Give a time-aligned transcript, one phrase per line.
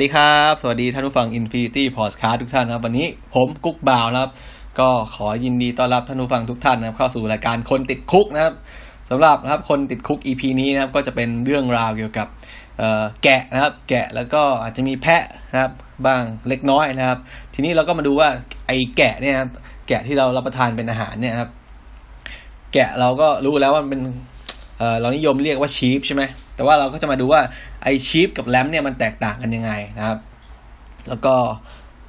[0.00, 4.30] สวัสดีครับ สวัสดีท่านผู้ฟัง Infinity Podcast ทุกท่านนะครับ วันนี้ผมกุ๊กบ่าวนะครับ
[4.80, 8.54] ก็ขอยินดีต้อนรับท่านผู้ฟังทุกท่านนะครับ เข้าสู่รายการคนติดคุกนะครับ
[9.10, 12.28] สำหรับนะครับคนติดคุก EP นี้นะครับก็จะเป็นเรื่องราวเกี่ยวกับ
[13.22, 15.22] แกะนะครับ แกะแล้วก็อาจจะมีแพะ
[15.52, 15.72] นะครับ
[16.06, 17.18] บ้างเล็กน้อยนะครับ
[17.54, 18.28] ทีนี้เราก็มาดูว่า
[18.66, 19.50] ไอ้แกะเนี่ยครับ
[19.88, 21.50] แกะที่เรารับประทานเป็นอาหารเนี่ยครับ
[22.72, 24.02] แกะเราก็รู้แล้วว่ามันเป็น
[25.00, 26.22] เรานิยมเรียกว่าชีฟใช่ไหม
[26.56, 27.40] แต่ว่าเราก็จะมาดูว่า
[27.82, 30.18] ไอชีฟกับแรมเนี่ยมันแตกต่างกันยังไงนะครับ
[31.08, 31.34] แล้วก็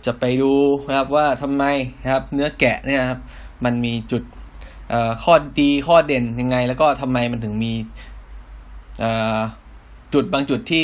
[0.06, 0.54] จะไปดู
[0.88, 1.64] นะครับว่าทำไม
[2.04, 3.20] นะครับเนื้อแกะเนี่ยครับ
[3.66, 4.24] มันมีจุด
[5.24, 7.74] ข้อดีข้อเด่นยังไง แล้วก็ทำไมมันถึงมี
[10.14, 10.84] จุดบางจุดที่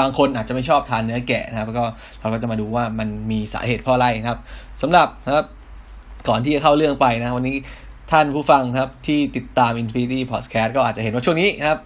[0.00, 1.84] บางคนอาจจะไม่ชอบทานเนื้อแกะนะครับแล้วก็
[2.20, 4.40] เราก็จะมาดูว่ามันมีสาเหตุเพราะอะไรนะครับ
[4.82, 5.46] สำหรับนะครับ
[6.28, 7.56] ก่อนที่จะเข้าเรื่องไปนะ วันนี้
[8.10, 11.80] ท่านผู้ฟังครับที่ติดตาม Infinity Podcast ก็อาจจะเห็นว่าช่วงนี้นะครับ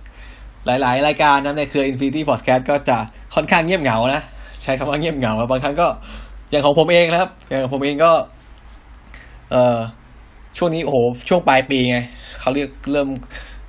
[0.67, 2.97] หลาย ๆ รายการนะในเครือ Infinity Podcast ก็จะ
[3.35, 4.23] ค่อนข้างเงียบเหงานะ
[4.63, 5.89] ใช้คำว่าเงียบเหงา บางครั้งก็
[6.51, 8.13] อย่างของผมเองนะครับ อย่างของผมเองก็
[9.51, 9.79] เอ่อ
[10.59, 11.99] ช่วงนี้โอ้โหช่วงปลายปีไง
[12.41, 13.09] เขาเรียกเริ่ม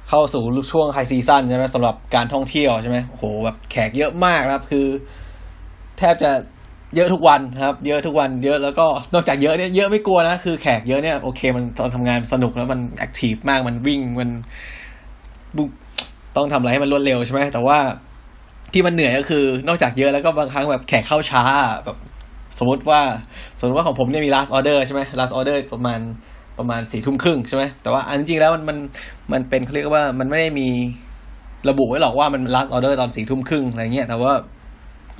[0.09, 4.87] เข้าสู่ช่วงไฮซีซั่นใช่ไหมสำหรับการท่องเที่ยวใช่ไหมโอ้โหแบบแขกเยอะมากครับ คือ
[5.97, 6.31] แทบจะ
[6.95, 14.29] เยอะทุกวันครับ เยอะทุกวันเยอะแล้วก็นอกจากเยอะเนี่ยเยอะไม่กลัวนะคือแขกเยอะเนี่ยโอเคมันตอนทำงานสนุกแล้วมันแอคทีฟมากมันวิ่งมัน
[15.57, 15.63] บุ
[16.35, 17.77] ต้องทำอะไรให้มันรวดเร็วใช่ไหมแต่ว่า
[18.73, 21.43] ที่มันเหนื่อยก็คือนอกจากเยอะแล้วก็บางครั้งแบบแขกเข้าช้า
[21.85, 21.97] แบบ
[22.59, 23.01] สมมติว่า
[23.59, 25.99] สมมติว่าของผมเนี่ยมี last order ใช่ไหม last order ประมาณ
[26.59, 28.77] ประมาณสี่ทุ่มครึ่งใช่ไหมแต่ว่าอันจริงแล้วมันมัน
[29.31, 30.67] มันเป็นเขาเรียกว่ามันไม่ได้มี
[31.69, 34.33] ระบุไว้หรอกว่ามัน last order ตอนสี่ทุ่มครึ่งอะไรเงี้ยแต่ว่า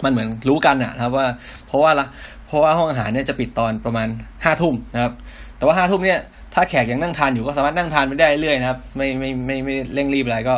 [0.04, 1.28] มันเหมือนรู้กันอะครับว่า
[1.68, 2.06] เพราะว่าละ
[2.48, 4.08] เพราะว่าห้องอาหารเนี่ยจะปิดตอนประมาณ
[4.44, 5.14] ห้าทุ่มนะครับ
[5.58, 6.20] แต่ว่าห้าทุ่มเนี่ย
[6.54, 10.56] ถ้าแขกยังนั่งทานอยู่ก็สามารถนั่งทานไปได้เรื่อยนะครับ ไม่ไม่ไม่ไม่เร่งรีบอะไรก็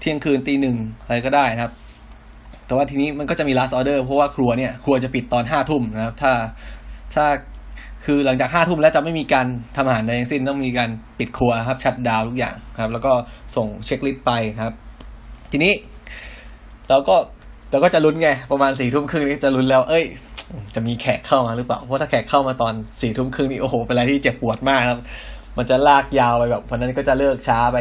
[0.00, 1.72] เที่ยงคืนตีหนึ่งอะไรก็ได้นะครับ
[2.66, 6.32] แต่ว่าทีนี้มันก็จะมี last order เพราะว่าครัวเนี่ย ครัวจะปิดตอนห้าทุ่มนะครับ ถ้า
[7.14, 7.26] ถ้า
[8.04, 13.12] คือหลังจากห้าทุ่มแล้วจะไม่มีการทำอาหารใดทั้งสิ้นต้องมีการปิดครัวครับ ชัดดาวทุกอย่างครับ แล้วก็
[13.56, 14.72] ส่งเช็คลิสต์ไปครับ
[15.52, 15.72] ทีนี้
[16.88, 17.16] เราก็
[17.70, 20.04] เราก็จะลุ้นไง ประมาณสี่ทุ่มครึ่งนี้จะลุ้นแล้ว เอ้ย
[20.74, 25.00] จะมีแขกเข้ามาหรือเปล่า เพราะถ้าแขกเข้ามาตอนสี่ทุ่มครึ่งนี่โอ้โหเป็นอะไรที่เจ็บปวดมากครับ
[25.56, 27.78] มันจะลากยาวไปแบบวันนั้นก็จะเลิกช้าไป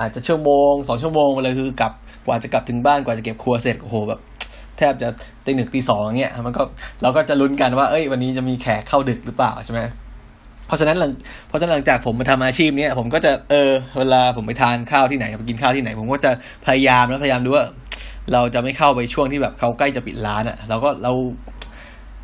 [0.00, 1.92] อาจจะชั่วโมงสองชั่วโมงไปเลยคือกลับ
[2.26, 4.20] กว่าจะกลับถึงบ้านกว่าจะเก็บครัวเสร็จโอ้โหแบบ
[4.78, 5.08] แทบจะ
[5.44, 6.62] ตีหนึ่งตีสองเงี้ยมันก็
[7.02, 9.80] เราก็จะลุ้นกันว่าเอ้ย วันนี้จะมีแขกเข้าดึกหรือเปล่าใช่ไหม
[10.66, 11.10] เพราะฉะนั้นหลัง
[11.48, 16.30] เพราะฉะนั้นหลังจากผมมาทำอาชีพเนี้ยผมก็จะเออเวลาผมไปทานข้าวที่ไหนไปกินข้าวที่ไหน ผมก็จะ
[16.66, 17.64] พยายามแล้วพยายามดูว่า
[18.32, 21.12] เราจะไม่เข้าไปช่วงที่แบบเขาใกล้จะปิดร้านอะ่ะเราก็เรา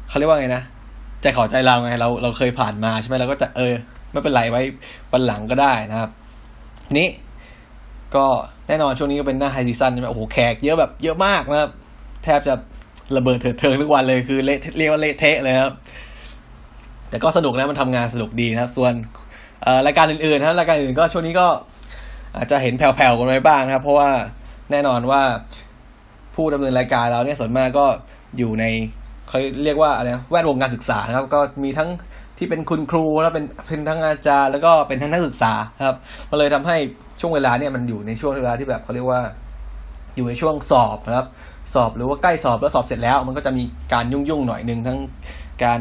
[0.09, 0.63] เขาเรียกว่าไงนะ
[1.23, 3.75] ใจขอใจเราไงเราเราเคยผ่านมาใช่ไหมเราก็จะเออ
[4.13, 4.63] ไม่เป็นไรไว้
[5.13, 6.11] วันหลังก็ได้นะครับ
[6.99, 7.09] นี้
[8.17, 8.27] ก็
[8.69, 11.71] แน่นอนช่วงนี้ก็เป็นหน้าไฮซีซันใช่ไหมโอ้โหแขกเยอะแบบเยอะมากนะครับ
[12.25, 12.55] แทบจะ
[13.17, 15.75] ระเบิดเถิดเทิงทุกวันเลยคือเละเรียกว่าเละเทะเลยครับ
[17.09, 18.93] แต่ก็สนุกนะมันทำงานสนุกดีนะครับ ส่วน
[19.87, 21.47] รายการอื่นๆนะรายการอื่นก็ช่วงนี้ก็
[22.37, 24.11] อาจจะเห็นแผ่วๆกันไปบ้างนะครับ เพราะว่า
[24.71, 25.23] แน่นอนว่า
[26.35, 27.85] ผู้ดำเนินรายการเราเนี่ยส่วนมากก็
[28.39, 28.65] อยู่ใน
[29.29, 31.89] เขาเรียกว่าอะไรแวดวงการศึกษานะครับ ก็มีทั้ง
[32.39, 35.53] ที่เป็นคุณครูแล้วเป็นเป็นทั้งอาจารย์แล้วก็เป็นทั้งนักศึกษา
[35.87, 35.97] ครับ
[36.31, 36.77] มันเลยทำให้
[37.21, 39.21] ช่วงเวลาเนี่ยมันอยู่ในช่วงเวลาที่แบบเขาเรียกว่า
[40.17, 41.27] อยู่ในช่วงสอบนะครับ
[41.75, 44.99] สอบหรือว่าใกล้สอบแล้วสอบเสร็จแล้ว มันก็จะมีการยุ่งยุ่งหน่อยหนึ่งทั้ง
[45.65, 45.81] การ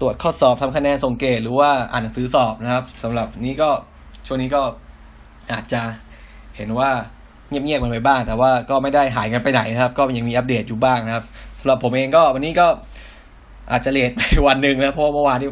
[0.00, 3.70] ตรวจข้อสอบทำคะแนนส่งเกรดหรือว่าอ่านหนังสือสอบนะครับสำหรับนี้ก็
[4.26, 4.62] ช่วงนี้ก็
[5.52, 5.80] อาจจะ
[6.56, 6.90] เห็นว่า
[7.48, 11.24] เงียบๆกันไปบ้าง แต่ว่าก็ไม่ได้หายกันไปไหนนะครับ ก็ยังมีอัปเดตอยู่บ้างนะครับ
[11.60, 12.66] สำหรับผมเองก็วันนี้ก็
[13.70, 15.48] อาจจะเลทไปวันหนึ่งนะเพราะเมื่อวานที่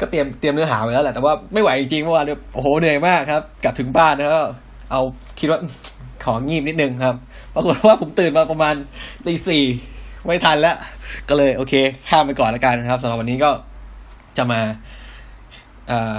[0.00, 4.30] ก็เตรียมเตรียมเนื้อหาไว้แล้วแหละแต่ว่าไม่ไหวจริงๆเมื่อวานเนี่ยโอ้โหเหนื่อยมากครับ กลับถึงบ้านแล้ว
[4.90, 5.00] เอา
[5.40, 5.60] คิดว่า
[6.24, 7.16] ของงีบนิดนึงครับ
[7.54, 8.74] ปรากฏว่าผมตื่นมาประมาณ
[9.26, 9.64] ตีสี่
[10.24, 10.76] ไม่ทันแล้ว
[11.28, 11.74] ก็เลยโอเค
[12.08, 13.50] ข้ามไปก่อนล้วกันครับสำหรับวันนี้ก็
[14.36, 14.60] จะมา
[15.90, 16.14] อ่า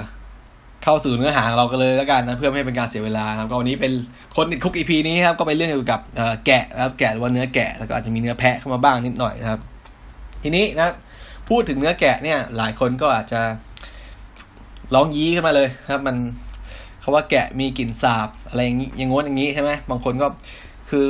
[0.82, 3.92] เข้าสู่เนื้อหาของเรากันเลยแล้วกันนะเพื่อไม่ให้เป็นการเสียเวลาครับก็วันนี้เป็น
[4.36, 6.00] คนติดคุกอีพีนี้ครับก็เป็นเรื่องเกี่ยวกับ
[6.46, 9.60] แกะนะครับแกะหรือว่าเนื้อแกะแล้วก็อาจจะมีเนื้อแพะเข้ามาบ้างนิดหน่อยนะครับ
[10.42, 10.90] ทีนี้นะ
[11.52, 13.40] พูดถึงเนื้อแกะเนี่ย หลายคนก็อาจจะ
[14.94, 16.16] ร้องยี้ขึ้นมาเลยครับ มัน
[17.00, 20.26] เขาว่าแกะมีกลิ่นสาบอะไรอย่างนี้อย่างงนอย่างนี้ใช่ไหมบางคนก็
[20.90, 21.06] คือ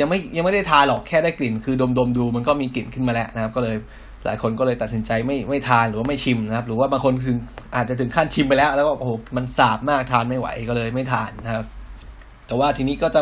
[0.00, 3.76] ยังไม่ยังไม่ได้ทาหรอกแค่ได้กลิ่น คือดมดมดูมันก็มีกลิ่นขึ้นมาแล้วนะครับ ก็เลย
[4.24, 7.38] หลายคนก็เลยตัดสินใจไม่ไม่ทานหรือว่าไม่ชิมนะครับ หรือว่าบางคนถึง
[7.76, 11.64] อาจจะถึงขั้นชิมไปแล้ว แล้วก็โอ้โหมันสาบมากทานไม่ไหวก็เลยไม่ทานนะครับ
[12.46, 13.20] แต่ว่าทีนี้ก็จะ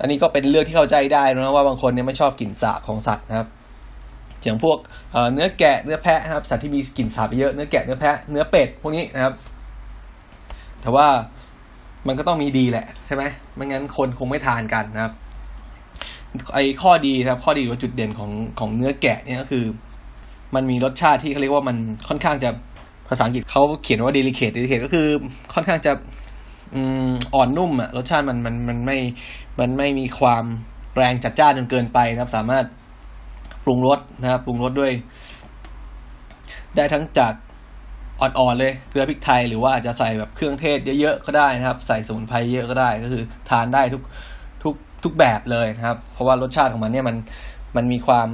[0.00, 3.48] อันนี้ก็เป็นเรื่องที่เข้าใจได้นะว่าบางคนเนี่ยไม่ชอบกลิ่นสาบของสัตว์นะครับ
[4.44, 4.78] อย่างพวก
[5.32, 9.34] เนื้อแกะเนื้อแพะนะครับสัตว์ที่มีกลิ่นสาบเยอะเนื้อแกะเนื้อแพะเนื้อเป็ดพวกนี้นะครับ
[10.80, 11.06] แต่ว่า
[12.06, 13.22] มันก็ต้องมีดีแหละใช่ไหม
[13.54, 15.12] ไม่งั้นคนคงไม่ทานกันนะครับ
[16.54, 19.64] ไอข้อดีนะครับ ข้อดีหรือจุดเด่นของของเนื้อแกะเนี่ยก็คือ
[20.54, 21.76] มันมีรสชาติที่เขาเรียกว่ามัน
[22.08, 22.50] ค่อนข้างจะ
[23.08, 25.08] ภาษาอังกฤษเขาเขียนว่า delicate delicate ก็คือ
[25.54, 25.92] ค่อนข้างจะ
[27.34, 28.98] อ่อนนุ่มอะรสชาติมันมันมันไม่
[29.60, 30.44] มันไม่มีความ
[30.96, 32.64] แรงจัดจ้านจนเกินไปนะครับ สามารถ
[33.64, 34.92] ปรุงรสนะครับปรุงรสด้วย
[36.76, 37.34] ได้ทั้งจาก
[38.20, 44.02] อ่อนๆเลยเกลือพริกไทยหรือว่าอาจจะใส่แบบเครื่องเทศเยอะๆก็ได้นะครับ ใส่สมุนไพรเยอะก็ได้ก็คือทานได้ทุก
[44.62, 44.74] ทุก
[45.04, 47.16] ทุกแบบเลยนะครับ เพราะว่ารสชาติของมันเนี่ยมัน
[47.76, 48.28] มันมีความ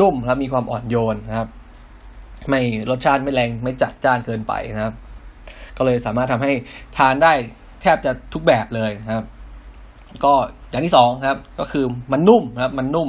[0.00, 1.48] นุ่มครับมีความอ่อนโยนนะครับ
[2.48, 2.60] ไม่
[2.90, 4.94] รสชาติไม่แรงไม่จัดจ้านเกินไปนะครับ
[5.76, 6.52] ก็เลยสามารถทำให้
[6.98, 7.32] ทานได้
[7.82, 9.24] แทบจะทุกแบบเลยนะครับ
[10.24, 10.32] ก็
[10.70, 13.08] อย่างที่สองครับ ก็คือมันนุ่มนะครับ มันนุ่ม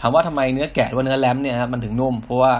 [0.00, 2.52] ถามว่าทำไมเนื้อแกะหรือว่าเนื้อแรมเนี่ยครับมันถึงนุ่ม เพราะว่า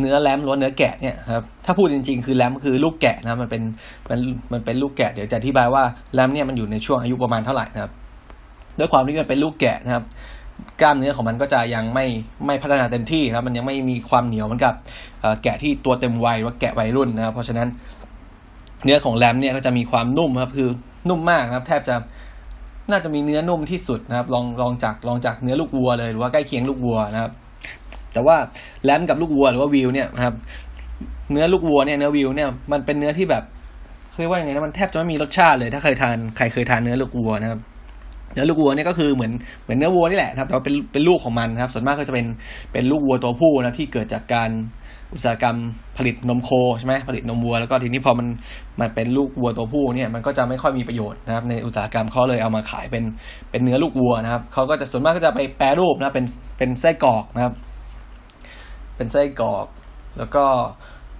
[0.00, 3.62] เนื้อแรมหรือว่าเนื้อแกะเนี่ยครับถ้าพูดจริง ๆ คือแรมคือลูกแกะนะมันเป็น
[4.10, 4.18] มัน
[4.52, 5.82] มันเป็นลูกแกะเดี๋ยวจะอธิบายว่า
[6.14, 7.92] แรมเนี่ยมันอยู่ในช่วงอายุประมาณเท่าไหร่นะครับ
[8.78, 10.04] ด้วยความที่มันเป็นลูกแกะนะครับ
[10.80, 12.06] กล้ามเนื้อของมันก็จะยังไม่
[12.46, 14.74] ไม่พัฒนาเต็มที่นะมันยังไม่มีความเหนียวเหมือนกับ
[15.42, 17.68] แกะที่ตัวเต็มวัยว่าแกะวัยรุ่นนะครับเพราะฉะนั้น
[18.84, 20.68] เนื้อของแรมเนี่ยก็จะมีความนุ่มครับคือ
[21.08, 21.94] นุ่มมากครับ แทบจะ
[22.90, 27.32] น่าจะมีเนื้อนุ่มที่สุดนะครับ ลองลองจากลองจากเนื้อลูกวัวเลยหรือว่าใกล้เคียงลูกวัวนะครับ
[28.12, 28.36] แต่ว่า
[28.84, 30.34] แรมกับลูกวัวหรือว่าวิวเนี่ยครับ
[31.32, 33.44] เนื้อลูกวัวเนี่ยเนื้อวิวเนี่ยมันเป็นเนื้อที่แบบ
[34.18, 37.60] เรียกว่ายังไงนะมันแทบจะไม่มีรสชาติเลย ถ้าเคยทานใครเคยทานเนื้อลูกวัวนะครับ
[38.32, 39.32] เนื้อลูกวัวเนี่ยก็คือเหมือน
[39.62, 42.26] เหมือนเนื้อวัวนี่แหละครับ แต่ว่าเป็นเป็นลูกของมันครับ ส่วนมากก็จะเป็น
[42.72, 44.50] เป็นลูกวัวตัวผู้นะที่เกิดจากการ
[45.14, 45.56] อุตสาหกรรม
[45.98, 48.26] ผลิตนมโคใช่ไหมผลิตนมวัวแล้วก็ทีนี้พอมัน
[48.80, 53.04] มันเป็นลูกวัวตัวผู้เนี่ยมันก็จะไม่ค่อยมีประโยชน์นะครับในอุตสาหกรรมเขาเลยเอามาขายเป็น
[53.50, 56.24] เป็นเนื้อลูกวัวนะครับเขาก็จะส่วนมากก็จะไปแปรรูปนะเป็น
[56.58, 57.54] เป็นไส้กรอกนะครับ
[58.96, 59.66] เป็นไส้กรอก
[60.18, 60.44] แล้วก็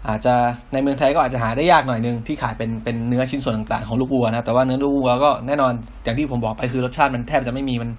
[0.09, 0.35] อาจจะ
[0.73, 5.73] ในเมืองไทยก็อาจจะหาได้ยากหน่อยนึงที่ขายเป็นเป็นเนื้อชิ้นส่วนต่างๆของลูกวัวนะแต่ว่าเนื้อลูกวัวก็แน่นอน
[6.05, 7.91] อย่างที่ผมบอกไปคือรสชาติมันแทบจะไม่มีมัน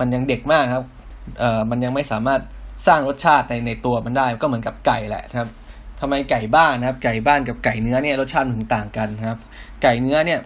[0.00, 0.84] มันยังเด็กมากครับ
[1.40, 2.40] เอ่อมันยังไม่สามารถ
[2.86, 5.48] สร้างรสชาติในในตัวมันได้ก็เหมือนกับไก่แหละครับ
[6.00, 9.38] ทำไมไก่บ้านนะครับ ไก่บ้านกับไก่เนื้อเนี่ยรสชาติมันถึงต่างกันครับ
[9.82, 10.40] ไก่เนื้อเนี่ย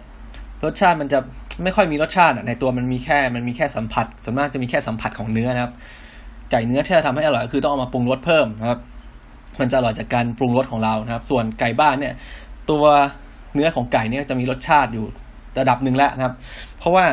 [0.65, 1.19] รสชาติมันจะ
[1.63, 5.73] ไม่ค่อยมีรสชาติในตัวมันมีแค่มันมีแค่สัมผัสส่วนมากจะมีแค่สัมผัสของเนื้อนะครับ
[6.51, 8.79] ไก่เนื้อที่จะทำให้อร่อยคือต้องเอามาปรุงรสเพิ่มนะครับ
[9.59, 12.13] มันจะอร่อยจากการปรุงรสของเรานะครับ ส่วนไก่บ้านเนี่ย
[12.71, 12.83] ตัว
[13.53, 15.05] เนื้อของไก่เนี่ยจะมีรสชาติอยู่
[15.59, 16.33] ระดับหนึ่งแล้วนะครับ
[16.79, 17.05] เพราะว่า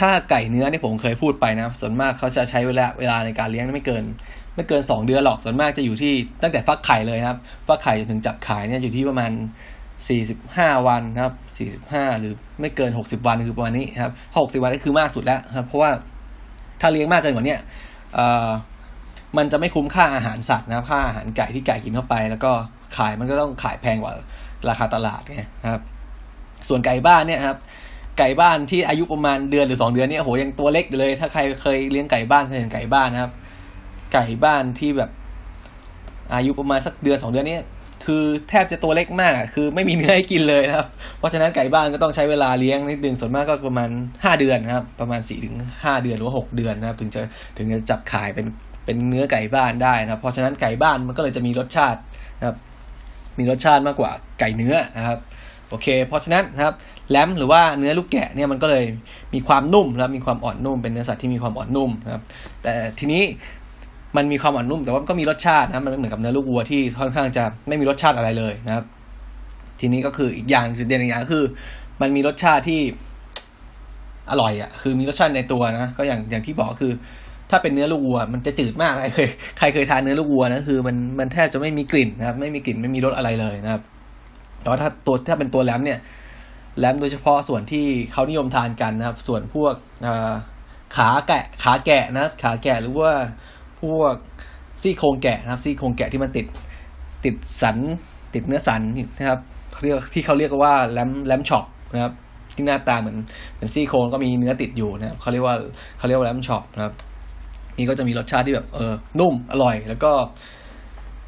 [0.00, 4.04] ถ้าไก่เนื้อเนี่ผมเคยพูดไปนะ ส่วนมากเขาจะใช้เวลาเวลาในการเลี้ยงไม่เกิน
[4.60, 6.12] ไม่เกินสองเดือนหรอกส่วนมากจะอยู่ที่
[6.42, 9.30] ตั้งแต่ฟักไข่เลยครับ ฟักไข่จนถึงจับขายเนี่ยอยู่ที่ประมาณ
[10.08, 15.90] สี่สิบห้าวันนะครับสี่สิบห้าหรือไม่เกินหกสิบวันคือประมาณนี้ครับหกสิบวันก็คือมากสุดแล้วครับ เพราะว่า
[16.80, 17.56] ถ้าเลี้ยงมากเกินกว่านี้
[19.36, 22.52] มันจะไม่คุ้มค่าอาหารสัตว์นะค่าอาหารไก่ที่ไก่กินเข้าไป แล้วก็
[22.96, 24.12] ขายมันก็ต้องขายแพงกว่า
[24.68, 25.42] ราคาตลาดไง
[25.72, 25.82] ครับ
[26.68, 27.58] ส่วนไก่บ้านเนี่ยครับ
[28.18, 33.32] ไก่บ้านที่อายุประมาณเดือนหรือสองเดือนเนี่ยโหยังตัวเล็กเลย ถ้าใครเคยเลี้ยงไก่บ้านเคยเห็นไก่บ้านนะครับ
[34.12, 35.10] ไก่บ้านที่แบบ
[36.34, 37.58] อายุประมาณสักเดือนสองเดือนนี้
[38.06, 40.86] คือแทบจะตัวเล็กมากคือไม่มีเนื้อให้กินเลยนะครับ
[41.18, 43.90] เพราะฉะนั้นไก่บ้านก็ต้องใช้เวลาเลี้ยงนิดนึงส่วนมากก็ประมาณ
[44.24, 47.22] ห้าเดือนนะครับ ประมาณสี่ถึงห้าเดือนหรือว่าหกเดือนนะครับ ถึงจะ
[47.56, 48.46] ถึงจะจับขายเป็น
[48.84, 51.98] เป็นเนื้อไก่บ้านได้นะครับ เพราะฉะนั้นไก่บ้านมันก็เลยจะมีรสชาติ
[52.38, 52.56] นะครับ
[53.38, 55.18] มีรสชาติมากกว่าไก่เนื้อนะครับ
[55.68, 56.74] โอเค เพราะฉะนั้นนะครับ
[57.10, 58.84] แลมหรือว่าเนื้อลูกแกะเนี่ยมันก็เลย
[59.34, 62.22] มีความนุ่มแล้วมีความอ่อนนุ่มเป็นเนื้อสัตว์ที่มีความอ่อนนุ่มนะครับ
[62.62, 63.22] แต่ทีนี้
[64.16, 68.84] มันมีความอ่อนนุ่ม แต่ว่าก็มีรสชาตินะมันไม่เหมือนกับเนื้อลูกวัวที่ค่อนข้างจะไม่มีรสชาติอะไรเลยนะครับ
[69.80, 71.44] ทีนี้ก็คืออีกอย่างจุดเด่นอีกอย่างก็คือ
[72.00, 72.80] มันมีรสชาติที่
[74.30, 76.92] อร่อยอะ คือมีรสชาติในตัวนะ ก็อย่างอย่างที่บอกคือ
[77.50, 83.82] ถ้าเป็นเนื้อลูกวัว มันจะจืดมากใครเคยใครเคยทานเนื้อลูกวัวนะคือ มันมันแทบจะไม่มีกลิ่นนะครับ ไม่มีกลิ่นไม่มีรสอะไรเลยนะครับ
[84.60, 85.98] แต่ว่าถ้าตัวถ้าเป็นตัว lamb เนี่ย
[86.78, 89.74] lamb โดยเฉพาะส่วนที่เขานิยมทานกันนะครับ ส่วนพวก
[90.96, 93.10] ขาแกะขาแกะนะขาแกะหรือว่า
[93.80, 94.16] พวก
[94.82, 96.46] ซี่โครงแกะนะครับซี่โครงแกะที่มันติด
[97.24, 97.76] ติดสัน
[98.34, 98.82] ติดเนื้อสัน
[99.18, 99.40] นะครับ
[99.82, 102.12] เรียกที่เขาเรียกว่า lamb lamb chop นะครับ
[102.54, 103.16] ที่หน้าตาเหมือน
[103.54, 105.56] เหมือนซี่โครงก็มีเนื้อติดอยู่นะครับเขาเรียกว่า
[105.98, 106.94] เขาเรียกว่า lamb chop นะครับ
[107.78, 110.12] นี่ก็จะมีรสชาติที่แบบเออนุ่มอร่อย แล้วก็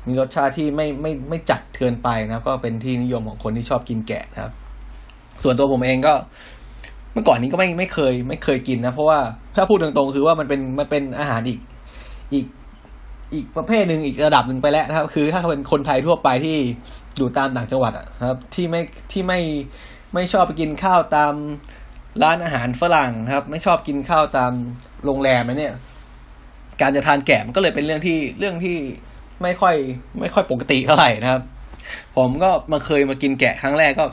[0.08, 4.52] มีรสชาติที่ไม่ไม่ไม่จัดเกินไปนะครับ ก็เป็นที่นิยมของคนที่ชอบกินแกะนะครับ
[5.42, 6.14] ส่วนตัวผมเองก็
[7.12, 9.18] เมื่อก่อนนี้ก็ไม่ไม่เคยไม่เคยกินนะ เพราะว่า
[9.56, 11.60] ถ้าพูดตรงๆคือว่ามันเป็นมันเป็นอาหารอีก
[12.34, 12.46] อีก
[13.34, 16.56] อีกประเภทหนึ่งอีกระดับหนึ่งไปแล้วนะครับ คือถ้าเป็นคนไทยทั่วไปที่
[17.16, 18.80] อยู่ตามต่างจังหวัดอะครับ ที่ไม่
[19.12, 19.40] ที่ไม่
[20.14, 21.34] ไม่ชอบไปกินข้าวตาม
[22.22, 24.52] ร้านอาหารฝรั่งครับ ไม่ชอบกินข้าวตาม
[25.04, 25.74] โรงแรมนะเนี่ย
[26.80, 28.76] การจะทานแกะมันก็เลยเป็นเรื่องที่เรื่องที่
[29.42, 29.74] ไม่ค่อย
[30.20, 31.42] ไม่ค่อยปกติเท่าไหร่นะครับ
[32.16, 34.04] ผมก็มาเคยมากินแกะครั้งแรกก็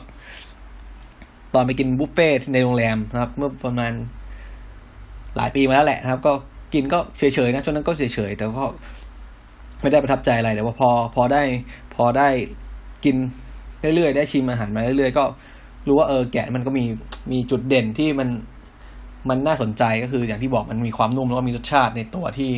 [1.54, 3.92] ตอนไปกินบุฟเฟ่ในโรงแรมนะครับ เมื่อประมาณ
[5.36, 6.32] หลายปีมาแล้วแหละนะครับ ก็
[6.74, 8.66] กินก็เฉยๆนะช่วงนั้นก็เฉยๆแต่ก็
[9.80, 11.42] ไม่ได้ประทับใจอะไรแต่ว่าพอพอได้
[11.94, 12.28] พอได้
[13.04, 13.16] กิน
[13.80, 15.24] เรื่อยๆได้ชิมอาหารมาเรื่อยๆก็
[15.88, 16.84] รู้ว่าเออแกะมันก็มี
[17.32, 18.28] มีจุดเด่นที่มัน
[19.28, 22.52] มันน่าสนใจก็คืออย่างที่บอกมันมีความนุ่มแล้วก็มีรสชาติในตัวที่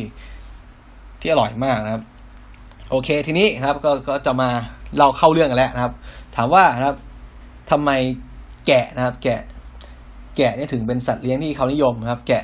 [1.21, 2.03] ที่อร่อยมากนะครับ
[2.89, 4.49] โอเคทีนี้นะครับก็ก็จะมา
[4.99, 5.93] เราเข้าเรื่องกันแล้วนะครับ
[6.35, 6.97] ถามว่านะครับ
[7.71, 7.89] ทำไม
[8.67, 9.39] แกะนะครับ แกะ
[10.37, 12.43] แกะนี่ถึงเป็นสัตว์เลี้ยงที่เขานิยมนะครับ แกะ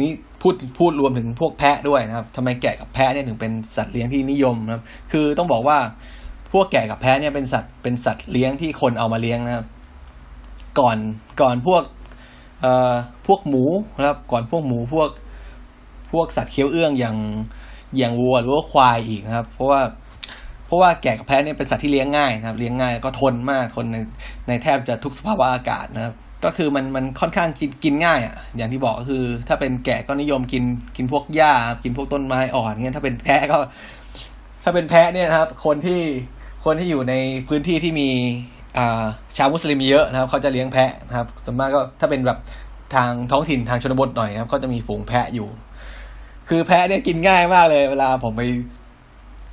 [0.00, 5.78] นี้ พูดพูดรวมถึงพวกแพะด้วยนะครับทำไมแกะกับแพะเนี่ยถึงเป็นสัตว์เลี้ยงที่นิยมนะครับ คือต้องบอกว่า
[6.52, 9.66] พวกแกะกับแพะเนี่ยเป็นสัตว์เป็นสัตว์เลี้ยงที่คนเอามาเลี้ยงนะครับ
[10.78, 10.96] ก่อน
[11.40, 11.82] ก่อนพวก
[12.62, 12.94] เอ่อ
[13.26, 13.64] พวกหมู
[13.98, 15.10] นะครับก่อนพวกหมูพวก
[16.12, 17.16] พวกสัตว์เคี้ยวเอื้องอย่าง
[17.98, 19.80] อย่างวัวหรือว่าควายอีกนะครับ เพราะว่า
[20.66, 23.96] เพราะว่าแกะกับแพะเนี่ยเป็นสัตว์ที่เลี้ยงง่ายนะครับ เลี้ยงง่ายก็ทนมากทนใน
[24.48, 26.14] ในแทบจะทุกสภาวะอากาศนะครับ
[26.44, 30.64] ก็คือมันมันค่อนข้างกินกินง่ายอะ อย่างที่บอกก็คือ ถ้าเป็นแกะก็นิยมกิน
[30.96, 31.52] กินพวกหญ้า
[31.82, 33.58] กินพวกต้นไม้อ่อนเงี้ยถ้าเป็นแพะก็
[34.62, 36.00] ถ้าเป็นแพะเนี่ยนะครับ คนที่
[36.64, 37.14] คนที่อยู่ใน
[37.48, 38.08] พื้นที่ที่มี
[38.78, 39.04] อ่า
[39.36, 42.38] ชาวมุสลิมเยอะนะครับ เขาจะเลี้ยงแพะนะครับส่วนมากก็ถ้าเป็นแบบ
[42.94, 45.48] ทางท้องถิ่นทางชนบทหน่อยนะครับ ก็จะมีฝูงแพะอยู่
[46.48, 48.42] คือแพะเนี่ยกินง่ายมากเลย เวลาผมไป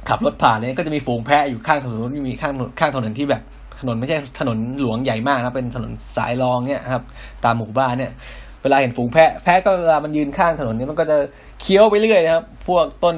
[0.10, 2.00] ขับรถผ่านเนี่ยก็จะมีฝูงแพะอยู่ข้างถนน
[2.30, 3.42] มีข้างข้างถนนที่แบบ
[3.80, 7.04] ถนนไม่ใช่ถนนหลวงใหญ่มากนะเป็นถนนสายรองเนี่ยครับ
[7.44, 8.12] ตามหมู่บ้านเนี่ย
[8.62, 11.18] เวลาเห็นฝูงแพะแพะก็เวลามันยืนข้างถนนเนี่ยมันก็จะ
[11.62, 13.18] เคี้ยวไปเรื่อยนะครับ พวกต้น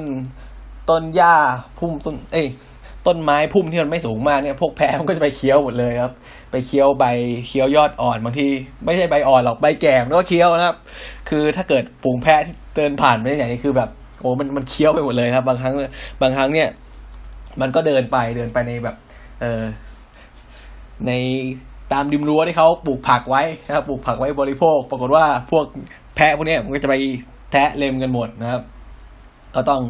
[0.90, 1.34] ต้นหญ้า
[1.78, 2.46] พุ่มต้นเอ้ย
[3.06, 6.12] ต้นไม้พุ่มที่มันไม่สูงมากเนี่ยพวกแพะมันก็จะไปเคี้ยวหมดเลยครับ
[6.50, 7.04] ไปเคี้ยวใบ
[7.46, 8.48] เคี้ยวยอดอ่อนบางที
[8.84, 10.76] ไม่ใช่ใบอ่อนหรอกใบแก่มันก็เคี้ยวนะครับ
[11.28, 15.74] คือถ้าเกิดฝูงแพะที่เดินผ่านไปไหนนี่คือแบบโอ้มันมันเคี้ยวไปหมดเลยครับ บางครั้ง
[16.22, 16.68] บางครั้งเนี่ย
[17.60, 18.96] มันก็เดินไปเดินไปในแบบ
[19.40, 19.62] เออ
[21.06, 21.12] ใน
[21.92, 25.64] ตามริมรั้วที่เขาปลูกผักไว้นะครับปลูกผักไว้บริโภค ปรากฏว่าพวก
[26.16, 26.94] แพะพวกนี้มันก็จะไป
[27.52, 28.62] แทะเล็มกันหมดนะครับ
[29.54, 29.82] ก็ต้อง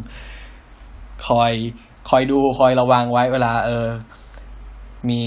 [1.29, 1.53] คอย
[2.11, 3.87] คอยดูคอยระวังไว้เวลา เออ
[5.09, 5.19] มี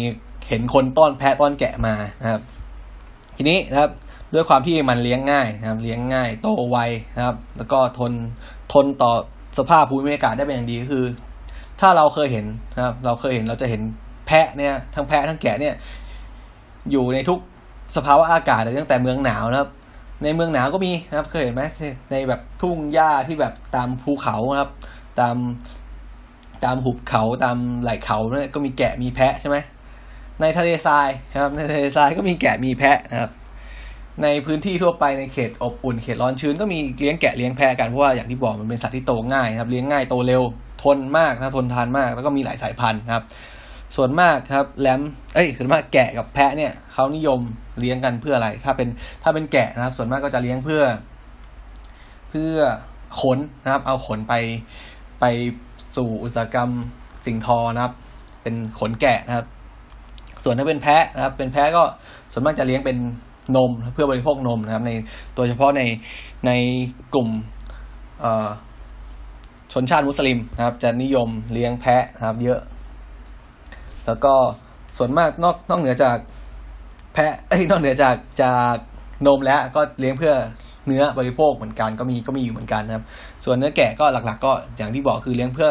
[0.48, 2.42] เห็นคนต้อนแพะต้อนแกะมานะครับ
[3.38, 3.92] ทีนี้นะครับ
[4.34, 6.78] ด้วยความที่มันเลี้ยงง่ายนะครับ เลี้ยงง่าย โตไว
[7.16, 8.12] นะครับ แล้วก็ทน
[8.74, 9.12] ทนต่อ
[9.58, 11.06] สภาพภูมิอากาศได้เป็นอย่างดีก็คือ
[11.82, 12.46] ถ้าเราเคยเห็น
[12.76, 13.82] นะครับ เราเคยเห็นเราจะเห็น
[14.32, 15.74] พะเนี่ยทั้งแพะทั้งแกะเนี่ย
[16.92, 17.40] อยู่ในทุก
[17.96, 19.70] สภาวะอากาศตั้งแต่เมืองหนาวนะครับ
[20.24, 21.64] ในเมืองหนาวก็มีนะครับ เคยเห็นไหม
[22.12, 24.72] ในแบบทุ่งหญ้าที่แบบตามภูเขานะครับ
[25.20, 25.36] ตาม
[26.64, 29.58] ตามหุบเขาตามไหล่เขาเนี่ยก็มีแกะมีแพะใช่ไหม
[30.42, 33.32] ในทะเลทรายนะครับ ในทะเลทรายก็มีแกะมีแพะนะครับ
[34.24, 40.42] ในพื้นที่ทั่วไปในเขตอบอุ่นเขตร้อนชื้นก็มีเลี้ยงแกะเลี้ยงแพะกันเพราะว่าอย่างที่บอกมันเป็นสัตว์ที่โตง่ายครับเลี้ยงง่ายโตเร็ว
[40.84, 43.24] ทนมากนะทนทานมาก แล้วก็มีหลายสายพันธุ์ครับ
[43.96, 45.02] ส่วนมากครับแลม
[45.36, 47.40] เอ้ยส่วนมากแกะกับแพะเนี่ยเขานิยม
[47.80, 48.88] เลี้ยงกันเพื่ออะไร ถ้าเป็น
[49.24, 50.84] ถ้าเป็นแกะนะครับ ส่วนมากก็จะเลี้ยงเพื่อ
[52.30, 52.56] เพื่อ
[53.22, 54.34] ขนนะครับ เอาขนไป
[55.20, 55.26] ไป
[55.98, 56.70] สู่อุตสาหกรรม
[57.26, 57.94] สิ่งทอนะครับ
[58.42, 59.46] เป็นขนแกะนะครับ
[60.44, 61.84] ส่วนถ้าเป็นแพะนะครับ เป็นแพะก็
[62.32, 62.98] ส่วนมากจะเลี้ยงเป็น
[63.56, 64.92] นมเพื่อบริโภคนมนะครับ ใน
[65.36, 65.82] โดยเฉพาะใน
[66.48, 66.52] ใน
[67.14, 67.30] กลุ่ม
[69.74, 72.60] ชนชาติมุสลิมนะครับ จะนิยมเลี้ยงแพะนะครับ เยอะ
[74.12, 74.34] แล้วก็
[74.98, 76.18] ส่วนมากนอกนอกเหนือจาก
[77.14, 78.76] แพะเอ้ยนอกเหนือจากจาก
[79.28, 80.34] นมแล้วก็เลี้ยงเพื่อ
[80.88, 83.04] เนื้อบริโภคเหมือนกันก็มีก็มีอยู่เหมือนกันนะครับ
[83.46, 85.70] ส่วนเนื้อแกะก็หลัก ๆ ก็อย่างที่บอกคือเลี้ยงเพื่อ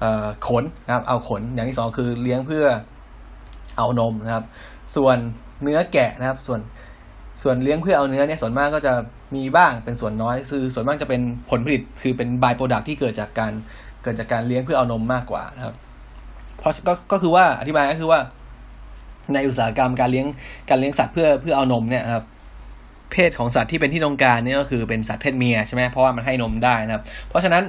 [0.00, 2.66] เอ่อขนนะครับ เอาขนอย่างที่สองคือเลี้ยงเพื่อ
[3.76, 4.44] เอานมนะครับ
[4.96, 5.16] ส่วน
[5.62, 6.60] เนื้อแกะนะครับ ส่วน
[7.42, 8.92] ส่วนเลี้ยงเพื่อเอาเนื้อเนี่ยส่วนมากก็จะ
[9.36, 13.52] มีบ้างเป็นส่วนน้อย คือส่วนมากจะเป็นผลผลิตคือเป็นบายโปรดักที่เกิดจากการ
[14.02, 15.74] เกิดจากการเลี้ยงเพื่อเอานมมากกว่านะครับ
[16.58, 18.20] เพราะก็ก็คือว่าอธิบายก็คือว่า
[19.34, 20.26] ในอุตสาหกรรมการเลี้ยง
[20.70, 22.24] การเลี้ยงสัตว์เพื่อเพื่อเอานมเนี่ยครับ
[23.12, 27.62] เพศของสัตว์ที่เป็นที่ต้องการเนี่ยก็คือเป็นสัตว์เพศเมียใช่ไหมเพราะว่ามันให้นมได้นะครับ เพราะฉะนั้น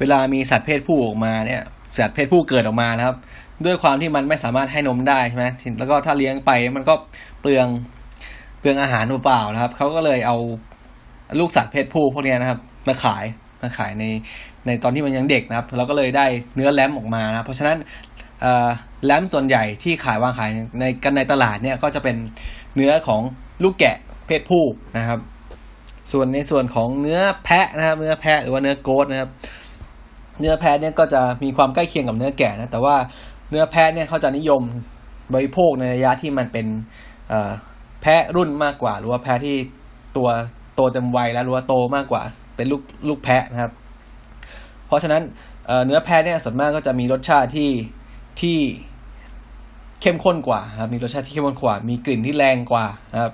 [0.00, 1.60] เวลามีสัตว์เพศผู้ออกมาเนี่ย
[1.98, 3.16] สัตว์เพศผู้เกิดออกมานะครับ
[3.64, 5.46] ด้วยความที่มันไม่สามารถให้นมได้ใช่ไหม
[5.78, 6.94] แล้วก็ถ้าเลี้ยงไปมันก็
[7.40, 7.66] เปลือง
[8.60, 10.36] เปลืองอาหารเปล่าๆนะครับเขาก็เลยเอา
[11.40, 12.58] ลูกสัตว์เพศผู้พวกนี้นะครับ
[12.88, 13.24] มาขาย
[13.62, 14.04] มาขายใน
[14.66, 17.76] ในตอนที่มันยังเด็กนะครับ เราก็เลยได้เนื้อแลมออกมานะเพราะฉะนั้น
[19.04, 22.16] แลมส่วนใหญ่ที่ขายวางขายในกันในตลาดเนี่ยก็จะเป็น
[22.76, 23.22] เนื้อของ
[23.62, 24.64] ลูกแกะเพศผู้
[24.96, 25.18] นะครับ
[26.12, 29.30] ส่วนในส่วนของเนื้อแพะนะครับ เนื้อแพะหรือว่าเนื้อโกดนะครับ
[30.40, 32.96] เนื้อแพะเนี่ยก็จะมีความใกล้เคียงกับเนื้อแกะนะ แต่ว่า
[33.50, 34.62] เนื้อแพะเนี่ยเขาจะนิยม
[35.34, 36.66] บริโภคในระยะที่มันเป็น
[38.02, 39.56] แพะรุ่นมากกว่า หรือว่าแพะที่
[40.16, 40.28] ตัว
[40.74, 42.22] โตเต็มวัยแล้วหรือว่าโตมากกว่า
[42.56, 43.72] เป็นลูกลูกแพะนะครับ
[44.86, 45.22] เพราะฉะนั้น
[45.86, 47.70] เนื้อแพะเนี่ยส่วนมากก็จะมีรสชาติที่
[48.40, 48.58] ที่
[50.00, 53.32] เข้มข้นกว่าครับ มีรสชาติที่เข้มข้นกว่า มีกลิ่นที่แรงกว่านะครับ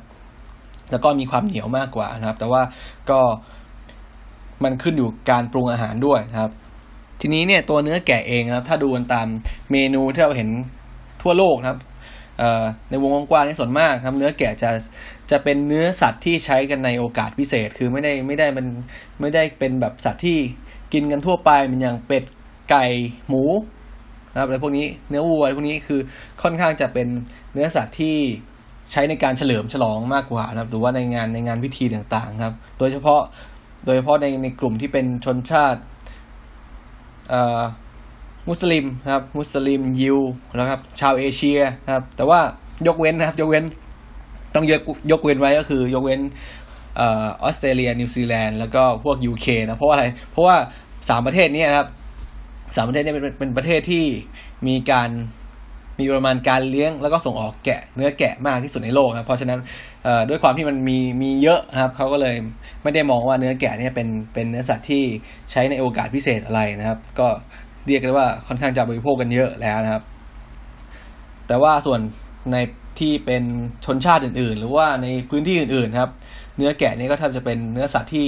[0.91, 2.63] แล้วก็มีความเหนียวมากกว่านะครับ แต่ว่า
[3.11, 3.21] ก็
[4.65, 6.53] มันขึ้นอยู่การปรุงอาหารด้วยนะครับ
[7.21, 9.27] ทีนี้เนี่ยตัวเนื้อแกะเองนะครับ ถ้าดูกันตาม
[9.71, 10.49] เมนูที่เราเห็น
[11.23, 11.81] ทั่วโลกนะครับ
[12.91, 14.71] ในวงกว้างในส่วนมากครับเนื้อแกะจะ
[15.31, 18.67] จะเป็นเนื้อสัตว์ที่ใช้กันในโอกาสพิเศษ คือไม่ได้ไม่ได้มัน
[19.21, 20.39] ไม่ได้เป็นแบบสัตว์ที่
[20.93, 22.25] กินกันทั่วไปมันอย่างเป็ด
[22.71, 22.87] ไก่
[23.29, 23.45] หมู
[24.37, 26.01] นะครับอะไรพวกนี้เนื้อวัวพวกนี้คือ
[26.43, 27.09] ค่อนข้างจะเป็น
[27.53, 28.17] เนื้อสัตว์ที่
[28.93, 33.21] ใช้ในการเฉลิมฉลองมากกว่านะครับ หรือว่าในงานในงานพิธีต่างๆ ครับ โดยเฉพาะ
[33.87, 35.81] โดยเฉพาะในในกลุ่มที่เป็นชนชาติ
[38.49, 40.19] มุสลิมนะครับ มุสลิมยิว
[40.59, 42.41] นะครับ ชาวเอเชียนะครับ แต่ว่า
[42.87, 43.65] ยกเว้นนะครับ ยกเว้น
[44.55, 46.21] ต้องยกยกเว้นไว้ก็คือยกเว้น
[47.01, 47.05] อ
[47.43, 50.57] อสเตรเลียนิวซีแลนด์แล้วก็พวก UK นะเพราะว่าอะไรเพราะว่า
[51.09, 51.89] สามประเทศนี้นะครับ
[52.75, 54.05] สามประเทศนี้เป็นเป็นประเทศที่
[54.67, 55.11] มีการ
[56.01, 59.61] มีปริมาณการเลี้ยงแล้วก็ส่งออกแกะเนื้อแกะมากที่สุดในโลกนะเพราะฉะนั้น
[60.29, 62.37] ด้วยความที่มันมีมีเยอะนะครับเขาก็เลย
[62.83, 65.03] ไม่ได้มองว่าเนื้อแกะเนี่ยเป็นเป็นเนื้อสัตว์ที่
[65.51, 67.29] ใช้ในโอกาสพิเศษอะไรนะครับ ก็
[67.87, 70.03] เรียกได้ว่าค่อนข้างจะบริโภคกันเยอะแล้วนะครับ
[71.49, 72.01] แต่ว่าส่วน
[72.53, 72.57] ใน
[73.01, 73.45] ที่เป็น
[73.85, 76.11] ชนชาติอื่น ๆ หรือว่าในพื้นที่อื่น ๆ ครับ
[76.57, 78.27] เนื้อแกะนี่ก็แทบจะเป็นเนื้อสัตว์ที่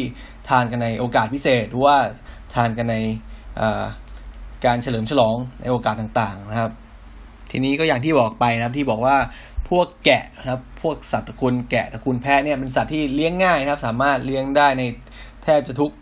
[0.48, 1.96] ทานกันในโอกาสพิเศษหรือว่า
[2.54, 2.96] ทานกันใน
[4.64, 6.70] การเฉลิมฉลองในโอกาสต่างๆนะครับ
[7.50, 9.16] ทีนี้ก็อย่างที่บอกไปนะครับที่บอกว่า
[9.68, 14.82] พวกแกะนะครับ พวกสัตว์ตระกูลแกะตระกูลแพะเนี่ยเป็นสัตว์ที่เลี้ยงง่ายนะครับ สามารถเลี้ยงได้ใน
[15.42, 15.92] แทบจะทุก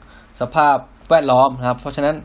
[0.40, 0.76] สภาพ
[1.10, 2.16] แวดล้อมนะครับ เพราะฉะนั้น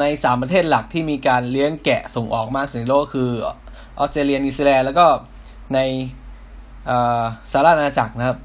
[0.00, 3.50] ในสามประเทศหลักที่มีการเลี้ยงแกะส่งออกมากสุดในโลกคืออ
[3.98, 5.06] อสเตรเลียนิวซีแลนด์แล้วก็
[5.74, 5.78] ใน
[7.50, 8.38] สหรัฐอาณาจักรนะครับ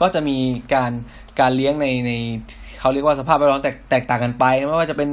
[0.00, 0.38] ก็จะมี
[0.74, 0.92] การ
[1.40, 2.12] การเลี้ยงในใน
[2.78, 5.08] เขาเรียกว่าสภาพแวดล้อมแตกแตกต่างกันไป ไม่ว่าจะเป็น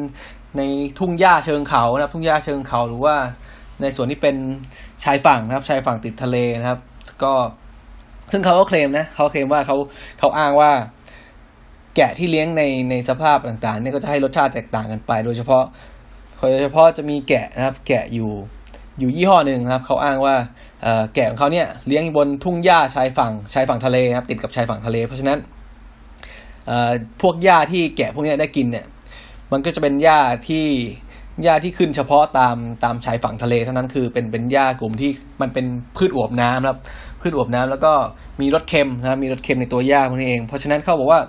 [0.57, 0.61] ใน
[0.99, 3.15] ทุ่งหญ้าเชิงเขานะครับ ทุ่งหญ้าเชิงเขาหรือว่า
[3.81, 4.35] ในส่วนที่เป็น
[5.03, 6.79] ชายฝั่งนะครับ ชายฝั่งติดทะเลนะครับ
[7.23, 7.33] ก็
[8.31, 9.77] ซึ่งเขาก็เคลมนะเขาเคลมว่าเขา
[10.19, 10.71] เขาอ้างว่า
[11.95, 15.63] แกะที่เลี้ยงในในสภาพต่างๆเนี่ยก็จะให้รสชาติแตกต่างกันไป โดยเฉพาะ
[16.51, 18.31] โดยเฉพาะจะมีแกะนะครับ แกะอยู่
[18.99, 20.35] อยู่ยี่ห้อหนึ่งครับ เขาอ้างว่า
[21.15, 25.37] แกะของเขาเนี่ยเลี้ยงบนทุ่งหญ้าชายฝั่งชายฝั่งทะเลนะครับ ติดกับชายฝั่งทะเล เพราะฉะนั้น
[27.21, 28.85] พวกหญ้าที่แกะพวกนี้ได้กินเนี่ย
[29.51, 30.65] มันก็จะเป็นหญ้าที่
[31.43, 35.65] หญ้าที่ขึ้นเฉพาะตามตามชายฝั่งทะเลเท่านั้นคือเป็นเป็นหญ้ากลุ่มที่มันเป็น
[35.97, 36.79] พืชอวบน้ำครับ
[37.21, 37.93] พืชอวบน้ำแล้วก็
[38.41, 41.19] มีรสเค็มนะมีรสเค็มในตัวหญ้าพวกนี้เอง เพราะฉะนั้นเขาบอกว่า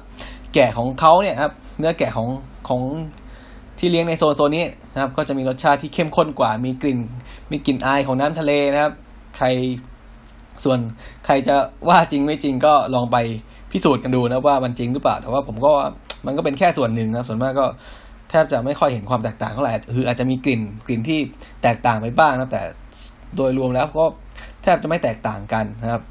[0.54, 2.28] แกะของเขาเนี่ยครับเนื้อแกะของ
[2.68, 2.82] ของ
[3.78, 6.98] ที่เลี้ยงในโซนโซนนี้นะครับ ก็จะมีรสชาติที่เข้มข้นกว่า มีกลิ่น
[7.50, 8.92] มีกลิ่นอายของน้ำทะเลนะครับ
[9.36, 9.46] ใคร
[10.64, 10.78] ส่วน
[11.26, 11.56] ใครจะ
[11.88, 13.16] ว่าจริงไม่จริงก็ลองไป
[13.76, 15.72] พิสูจน์กันดูนะว่ามันจริงหรือเปล่า แต่ว่าผมก็
[16.26, 17.66] มันก็เป็นแค่ส่วนหนึ่งนะส่วนมากก็
[18.30, 21.18] แทบจะไม่ค่อยเห็นความแตกต่างเท่าไหร่คืออาจจะมีกลิ่นกลิ่นที่
[21.62, 22.62] แตกต่างไปบ้างนะแต่
[23.36, 24.06] โดยรวมแล้วก็
[24.62, 26.02] แทบจะไม่แตกต่างกันนะครับ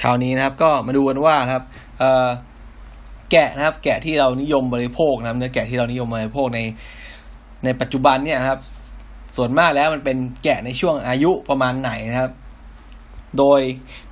[0.00, 1.62] คราวนี้นะครับก็มาดูกันว่าครับ
[3.30, 6.60] แกะนะครับ แกะที่เรานิยมบริโภคนะครับเนื้อแกะที่เรานิยมบริโภคใน
[7.64, 8.60] ในปัจจุบันเนี่ยนะครับ
[9.36, 12.30] ส่วนมากแล้วมันเป็นแกะในช่วงอายุประมาณไหนนะครับ
[13.38, 13.60] โดย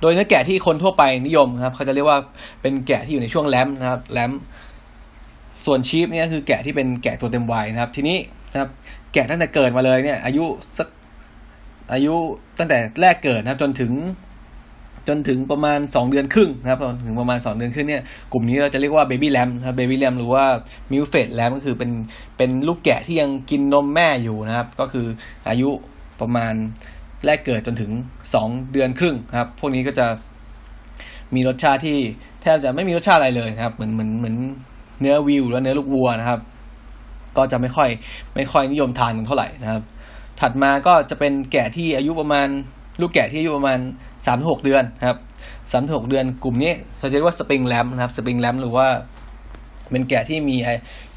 [0.01, 2.19] โดยเนื้อแกะที่คนทั่วไปนิยมครับ เขาจะเรียกว่า
[2.61, 4.31] เป็นแกะที่อยู่ในช่วงแลมนะครับแลม
[5.65, 8.17] ส่วนชีฟเนี่ยคือแกะที่เป็นแกะตัวเต็มวัยนะครับ ทีนี้
[8.51, 8.69] นะครับ
[9.13, 10.45] แกะตั้งแต่เกิดมาเลยเนี่ย อายุ
[10.77, 10.87] สัก
[11.93, 12.13] อายุ
[12.59, 13.93] ตั้งแต่แรกเกิดนะครับ จนถึง
[15.07, 20.45] จนถึงประมาณ 2 เดือนครึ่งนะครับถึงประมาณ 2 เดือนครึ่งเนี่ยกลุ่มนี้เราจะเรียกว่าเบบี้แลมครับเบบี้แลมหรือว่า
[20.91, 21.91] มิลเฟดแลมก็คือเป็น
[22.37, 25.07] เป็นลูกแกะที่ยังกินนมแม่อยู่นะครับ ก็คือ
[25.49, 25.69] อายุ
[26.21, 26.53] ประมาณ
[27.25, 27.91] แรกเกิดจนถึง
[28.31, 30.07] 2 เดือนครึ่งครับ พวกนี้ก็จะ
[31.35, 31.97] มีรสชาติที่
[32.41, 34.35] แทบจะไม่มีรสชาติอะไรเลยนะครับ เหมือนเหมือนเหมือน
[35.01, 36.39] เนื้อวิวหรือเนื้อลูกวัวนะครับ
[37.37, 37.89] ก็จะไม่ค่อย
[38.35, 39.81] ไม่ค่อยนิยมทานกันเท่าไหร่นะครับ
[40.41, 42.47] ถัดมาก็จะเป็นแกะที่อายุประมาณ
[43.01, 43.79] ลูกแกะที่อายุประมาณ
[44.25, 45.17] สามถึงหกเดือนครับ
[45.71, 48.87] สามถึงหกเดือนกลุ่มนี้เราจะเรียกว่าสปริงแลมนะครับสปริงแลมหรือว่า
[49.91, 50.55] เป็นแกะที่มี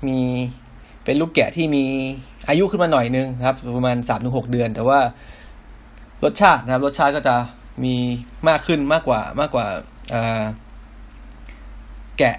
[0.06, 0.18] มี
[1.04, 1.84] เป็นลูกแกะที่มี
[2.48, 4.98] อายุขึ้นมาหน่อยนึงครับ ประมาณสามถึงหกเดือน แต่ว่า
[6.24, 7.34] รสชาตินะครับ รสชาติก็จะ
[7.84, 7.94] มี
[8.48, 9.66] มากขึ้นมากกว่ามากกว่า
[12.18, 12.36] แกะ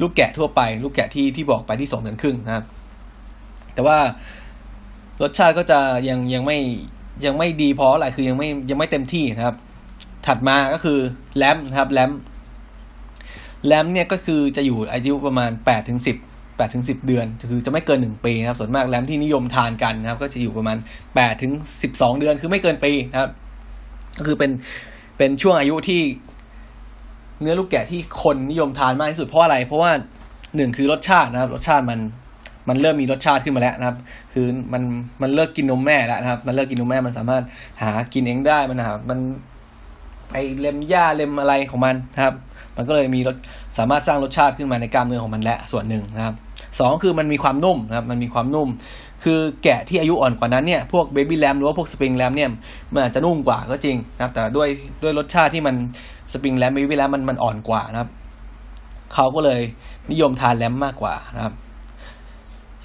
[0.00, 2.64] ลูกแกะทั่วไป ลูกแกะที่ที่บอกไปที่สองเดือนครึ่งนะครับ
[3.74, 3.98] แต่ว่า
[5.22, 6.58] รสชาติก็จะยังยังไม่
[7.24, 9.56] ยังไม่ดีพออะไรคือยังไม่ยังไม่เต็มที่นะครับ
[10.26, 10.98] ถัดมาก็คือ
[11.36, 12.10] แรมนะครับแรม
[13.66, 16.16] แรมเนี่ยก็คือจะอยู่อายุประมาณแปดถึงสิบ
[16.62, 20.76] แปดถึงสิบเดือน คือจะไม่เกินหนึ่งปีนะครับ ส่วนมากแรมที่นิยมทานกันนะครับ ก็จะอยู่ประมาณ
[21.14, 23.30] แปดถึงสิบสองเดือน คือไม่เกินปีนะครับ
[24.18, 24.50] ก็คือเป็น
[25.18, 26.00] เป็นช่วงอายุที่
[27.40, 29.90] เนื้อลูกแกะที่คนนิยมทานมากที่สุดเพราะอะไร เพราะว่า
[30.56, 32.00] หนึ่งคือรสชาตินะครับ รสชาติมัน
[32.68, 33.96] มันเริ่มมีรสชาติขึ้นมาแล้วนะครับ
[34.32, 34.82] คือมัน
[35.22, 37.42] มันเลิกกินนมแม่แล้วนะครับ มันเลิกกินนมแม่ มันสามารถ
[37.82, 39.18] หากินเองได้ มันหา มัน
[40.30, 42.34] ไปเล็มหญ้าเล็มอะไรของมันนะครับ
[42.76, 43.36] มันก็เลยมีรส
[43.78, 46.34] สามารถสร้างรสชาติขึ้นมาในกล้ามเนื้อของมันและส่วนหนึ่งนะครับ
[46.80, 48.68] สองคือมันมีความนุ่มนะครับมันมีความนุ่ม
[49.24, 52.50] คือแกะที่อายุอ่อนกว่านั้นเนี่ยพวกเบบี้แลมหรือว่าพวกสปริงแลมเนี่ย
[52.92, 54.68] มันอาจจะนุ่มกว่าก็จริงนะครับแต่ด้วย
[55.02, 55.74] ด้วยรสชาติที่มัน
[56.32, 58.10] สปริงแลมเบบี้แลมมันมันอ่อนกว่านะครับ
[59.14, 59.60] เขาก็เลย
[60.10, 61.54] นิยมทานแลมมากกว่านะครับ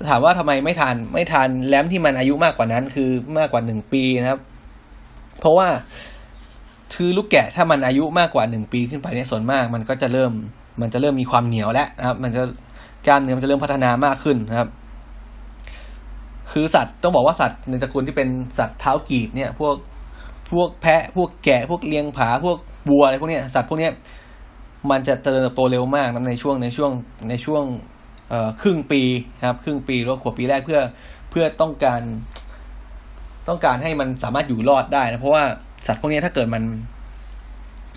[0.10, 4.39] ถามว่าทำไมไม่ทานไม่ทานแลมที่มันอายุมากกว่านั้น คือมากกว่าหนึ่งปีนะครับ
[5.39, 5.67] เพราะว่า
[6.95, 10.32] คือลูกแกะถ้ามันอายุมากกว่าหนึ่งปีขึ้นไปเนี่ยส่วนมาก มันก็จะเริ่ม
[10.82, 12.43] มันจะเริ่มมีความเหนียวแล้วนะครับ มันจะ
[13.08, 14.70] กล้ามเนื้อมันจะเริ่มพัฒนามากขึ้นนะครับ
[16.52, 19.76] คือสัตว์ต้องบอกว่าสัตว์ในตระกูลที่เป็นสัตว์เท้ากีบเนี่ย พวก
[20.52, 22.58] พวกแพะพวกแกะพวกเลี้ยงผา พวก
[22.89, 23.91] วัวอะไรพวกเนี้ยสัตว์พวกเนี้ย
[24.89, 26.91] มันจะเจริญเติบโตเร็วมากนะในช่วงในช่วง
[27.30, 27.63] ในช่วง
[28.30, 29.02] เอ่อครึ่งปี
[29.38, 30.82] นะครับครึ่งปีหรือขวบปีแรกเพื่อ
[31.30, 32.02] เพื่อต้องการ
[33.48, 35.43] ต้องการให้มันสามารถอยู่รอดได้นะเพราะว่า
[35.88, 36.63] สัตว์พวกนี้ถ้าเกิดมัน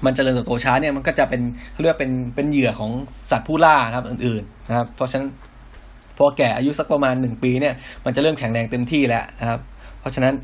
[0.05, 1.41] มันจเจริญเติบโตช้าเนี่ยมันก็จะเป็น
[1.73, 2.91] เขาเรียกว่าเป็นเป็นเหยื่อของ
[3.31, 5.29] สัตว์ผู้ล่านะครับอื่นๆนะครับ เพราะฉะนั้น
[6.19, 9.61] พอแก่อายุสักประมาณหนึ่งปีเนี่ยมันจะเริ่มแข็งแรงเต็มที่แล้วนะครับ
[10.01, 10.35] เพราะฉะนั้น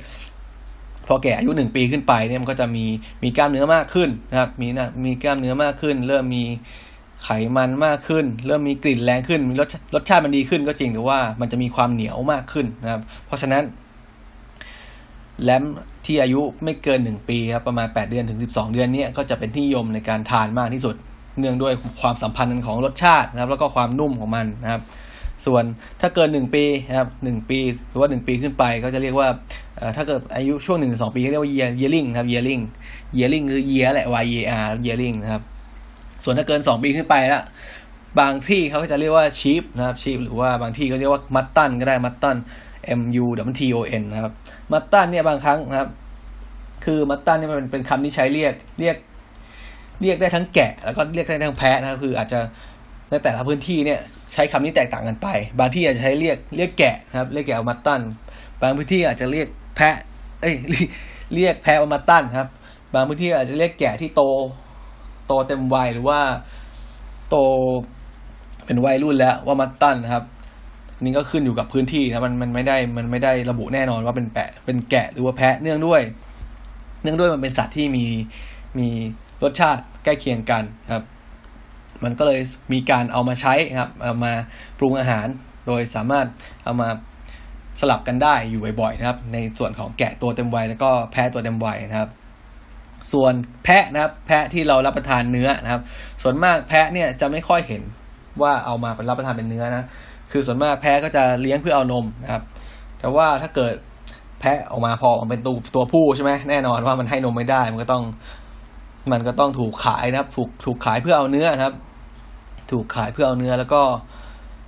[1.06, 2.84] พอแก่อายุหนึ่งปีขึ้นไปเนี่ยมันก็จะมี
[3.22, 6.44] มีกล้ามเนื้อมากขึ้นนะครับ มีนะมีกล้ามเนื้อมากขึ้น เริ่มมี
[7.24, 13.62] ไขมันมากขึ้น เริ่มมีกลิ่นแรงขึ้นมีรสรสชาติมันดีขึ้นก็จริงแต่ว่ามันจะมีความเหนียวมากขึ้นนะครับ เพราะฉะนั้น
[15.42, 15.64] แลม
[16.06, 20.94] ที่อายุไม่เกิน 1 ปีครับประมาณ 8 เดือนถึง 12 เดือนนี้ก็จะเป็นที่นิยมในการทานมากที่สุด
[21.38, 24.82] เนื่องด้วยความสัมพันธ์ของรสชาตินะครับแล้วก็ความนุ่มของมันนะครับ
[25.46, 25.64] ส่วน
[26.00, 29.28] ถ้าเกิน 1 ปีนะครับ1ปีหรือว่า 1 ปีขึ้นไปก็จะเรียกว่า
[29.96, 32.60] ถ้าเกิดอายุช่วง1-2 ปีเรียกว่าเยียเยลิงครับเยลิง
[33.14, 35.42] เยลิงคือเยียแหละ Y E R เยลิงนะครับ
[36.24, 37.42] ส่วนถ้าเกิน 2 ปีขึ้นไปล้ว
[38.20, 42.36] บางที่เขาก็จะเรียกว่าชีฟนะครับชีฟหรือว่าบางที่ก็เรียกว่ามัตตันก็ได้มัตตัน
[42.98, 44.32] M U W T O N นะครับ
[44.72, 45.88] มัตตันเนี่ยบางครั้งนะครับ
[46.84, 48.96] คือมัตตันเนี่ยมันเป็นคำที่ใช้เรียกเรียก
[50.02, 52.40] เรียกได้ทั้งแกะ แล้วก็เรียกได้ทั้งแพะนะครับคืออาจจะ
[53.10, 54.00] ในแต่ละพื้นที่เนี่ย
[54.32, 58.00] ใช้คำนี้แตกต่างกันไป บางที่อาจจะใช้เรียกเรียกแกะนะครับ เรียกแกะมัตตัน
[58.62, 59.96] บางพื้นที่อาจจะเรียกแพะ
[60.40, 60.54] เอ้ย
[61.34, 62.48] เรียกแพะมัตตันครับ
[62.94, 64.22] บางพื้นที่อาจจะเรียกแกะที่โต
[65.26, 66.20] โตเต็มวัยหรือว่า
[67.30, 67.36] โต
[68.64, 70.24] เป็นวัยรุ่นแล้วว่ามัตตันนะครับ
[71.04, 76.00] นี่ก็ขึ้นอยู่กับพื้นที่นะมันมันไม่ได้มันไม่ได้ระบุแน่นอนว่าเป็นแปะเป็นแกะหรือว่าแพะเนื่องด้วย
[77.02, 78.06] เนื่องด้วยมันเป็นสัตว์ที่มี
[78.78, 78.88] มี
[79.42, 81.04] รสชาติใกล้เคียงกันครับ
[82.04, 82.40] มันก็เลย
[82.72, 84.32] มีการเอามาใช้ครับเอามา
[84.78, 85.26] ปรุงอาหาร
[85.66, 86.26] โดยสามารถ
[86.64, 86.88] เอามา
[87.80, 92.10] สลับกันได้อยู่บ่อยๆนะครับ ในส่วนของแกะตัวเต็มวัยแล้วก็แพะตัวเต็มวัยนะครับ
[93.12, 93.32] ส่วน
[93.64, 95.82] แพะนะครับ แพะที่เรารับประทานเนื้อนะครับ
[96.22, 97.82] ส่วนมากแพะเนี่ยจะไม่ค่อยเห็น
[98.42, 99.84] ว่าเอามาเป็นรับประทานเป็นเนื้อนะ
[100.30, 102.42] คือส่วนมากแพะก็จะเลี้ยงเพื่อเอานมนะครับ
[102.98, 103.74] แต่ว่าถ้าเกิด
[104.40, 108.04] แพะออกมาพอมันเป็นตัวตัวผู้ใช่ไหมแน่นอนว่ามันให้นมไม่ได้ มันก็ต้อง
[109.12, 111.74] มันก็ต้องถูกขายนะครับ ถูกถูกขายเพื่อเอาเนื้อนะครับ
[112.70, 113.82] ถูกขายเพื่อเอาเนื้อแล้วก็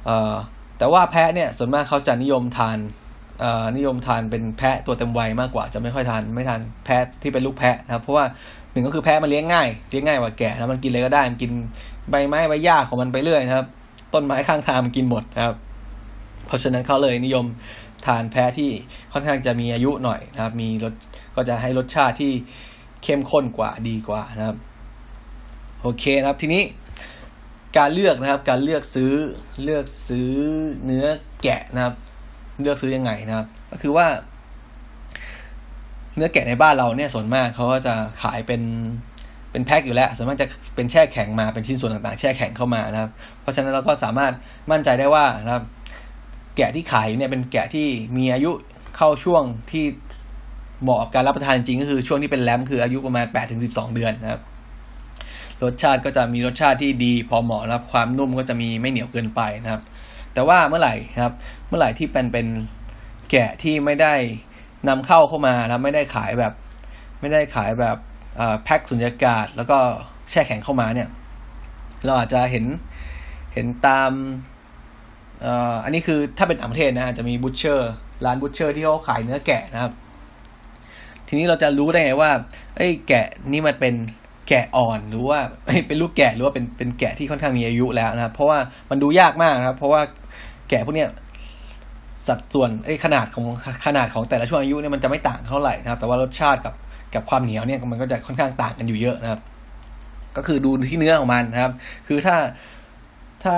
[0.07, 0.35] เอ่อ
[0.79, 2.79] แต่ว่าแพะเนี่ยส่วนมากเขาจะนิยมทาน
[3.41, 8.25] เอ่อนิยมทานเป็นแพะตัวเต็มวัยมากกว่าจะไม่ค่อยทานไม่ทานแพะที่เป็นลูกแพะนะครับ เพราะว่า
[8.73, 11.51] หนึ่งก็คือแพะมันเลี้ยงง่ายเลี้ยงง่ายกว่าแกะนะมันกินอะไรก็ได้มันกิน
[12.11, 13.67] ใบไม้ใบหญ้าของมันไปเรื่อยนะครับ
[14.15, 15.57] ต้นไม้ข้างทางมันกินหมดนะครับ
[16.47, 17.45] เพราะฉะนั้นเขาเลยนิยม
[18.07, 18.71] ทานแพะที่
[19.13, 20.95] ค่อนข้างจะมีอายุหน่อยนะครับ มีรส
[21.35, 22.33] ก็จะให้รสชาติที่
[23.03, 24.57] เข้มข้นกว่าดีกว่านะครับ
[25.83, 26.63] โอเคนะครับ ทีนี้
[27.79, 29.13] การเลือกนะครับ การเลือกซื้อ
[29.65, 30.31] เลือกซื้อ
[30.85, 31.07] เนื้อ
[31.43, 31.95] แกะนะครับ
[32.61, 34.07] เลือกซื้อยังไงนะครับ ก็คือว่า
[36.15, 38.63] เนื้อแกะในบ้านเราเนี่ยส่วนมากเขาก็จะขายเป็น
[39.59, 44.33] เป็นแพ็คอยู่แล้วส่วนมากจะเป็นแช่แข็งมาเป็นชิ้นส่วนต่างๆ แช่แข็งเข้ามานะครับ เพราะฉะนั้นเราก็สามารถ
[44.71, 45.65] มั่นใจได้ว่านะครับ
[46.57, 48.51] แกะที่ขายเนี่ยเป็นแกะที่มีอายุ
[48.97, 49.85] เข้าช่วงที่
[50.83, 54.41] เหมาะกับการรับประทานจริงก็คือช่วงที่เป็นแลมคืออายุประมาณ8ปดถึงสิเดือนนะครับ
[55.63, 59.83] รสชาติก็จะมีรสชาติที่ดีพอเหมาะนะครับความนุ่มก็จะมีไม่เหนียวเกินไปนะครับ
[60.35, 61.35] แต่ว่าเมื่อไหร่นะครับ
[61.69, 62.47] เมื่อไหร่ที่เป็นเป็น
[63.31, 64.15] แกะที่ไม่ได้
[64.89, 66.53] นำเข้าเข้ามานะไม่ได้ขายแบบ
[67.21, 67.97] ไม่ได้ขายแบบ
[68.65, 69.79] แพ็คสุญญากาศ แล้วก็
[70.31, 71.09] แช่แข็งเข้ามาเนี่ย
[72.05, 72.65] เราอาจจะเห็น
[73.55, 74.11] เห็นตาม
[75.85, 77.93] อันนี้คือถ้าเป็นต่างประเทศนะจะมี butcher
[78.25, 79.93] ร้าน butcher ที่เขาขายเนื้อแกะนะครับ
[81.29, 82.31] ทีนี้เราจะรู้ได้ไงว่า
[82.77, 83.95] เอ้ยแกะนี่มันเป็น
[84.49, 85.39] แกะอ่อนหรือว่า
[85.89, 88.59] เป็นลูกแกะหรือว่าเป็นเป็นแกะที่ค่อนข้างมีอายุแล้วนะครับ เพราะว่า
[88.91, 90.01] มันดูยากมากนะครับ เพราะว่า
[90.69, 91.11] แกะพวกเนี้ย
[92.29, 93.45] สัดส่วนไอ้ขนาดของ
[93.87, 96.75] ขนาดของแต่ละช่วงอายุเนี่ยมันจะไม่ต่างเท่าไหร่นะครับ แต่ว่ารสชาติกับ
[97.15, 99.41] กับความเหนียวเนี่ยมันก็จะค่อนข้างต่างกันอยู่เยอะนะครับ
[100.37, 101.73] ก็คือดูที่เนื้อของมันนะครับ
[102.07, 102.37] คือถ้า
[103.45, 103.57] ถ้า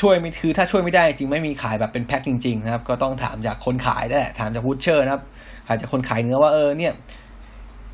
[0.00, 5.22] ช่วยไม่คือถ้าช่วยไม่ได้จริงไม่มีขายแบบเป็นแพ็คจริง ๆ นะครับ ก็ต้องถามจากคนขายได้ถามจากวูดเชอร์นะครับ
[5.66, 6.92] ถามจากคนขายเนื้อว่าเออเนี่ย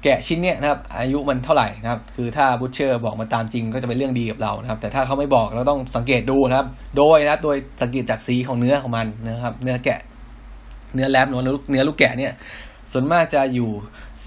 [0.02, 10.00] แกะชิ้นเนี้ยนะครับ อายุมันเท่าไหร่นะครับ คือถ้าบูชเชอร์บอกมาตามจริงก็จะเป็นเรื่องดีกับเรานะครับ แต่ถ้าเขาไม่บอกเราต้องสังเกตดูนะครับ โดยนะครับโดยสังเกตจากสีของเนื้อของมันนะครับ เนื้อแกะ
[10.94, 12.32] เนื้อแลมหรือเนื้อลูกแกะเนี่ย
[12.92, 13.70] ส่วนมากจะอยู่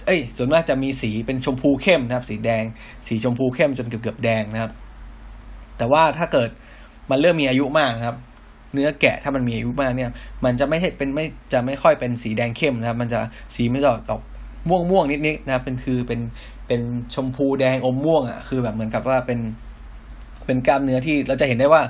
[0.05, 2.63] เอ้ย ส่วนมากจะมีสีเป็นชมพูเข้มนะครับ สีแดง
[3.07, 4.71] สีชมพูเข้มจนเกือบเกือบแดงนะครับ
[5.77, 6.49] แต่ว่าถ้าเกิด
[7.09, 8.17] มันเริ่มมีอายุมากนะครับ
[8.73, 10.11] เนื้อแกะถ้ามันมีอายุมากเนี่ย
[10.45, 13.19] มันจะไม่ใช่เป็นไม่จะไม่ค่อยเป็นสีแดงเข้มนะครับ มันจะ
[13.55, 14.21] สีไม่จะออก
[14.69, 16.19] ม่วงม่วงนิดๆนะครับ เป็นคือเป็น
[16.67, 16.81] เป็น
[17.13, 19.39] ชมพูแดงอมม่วงอะ คือแบบเหมือนกับว่าเป็น
[20.45, 21.81] เป็นกล้ามเนื้อที่เราจะเห็นได้ว่า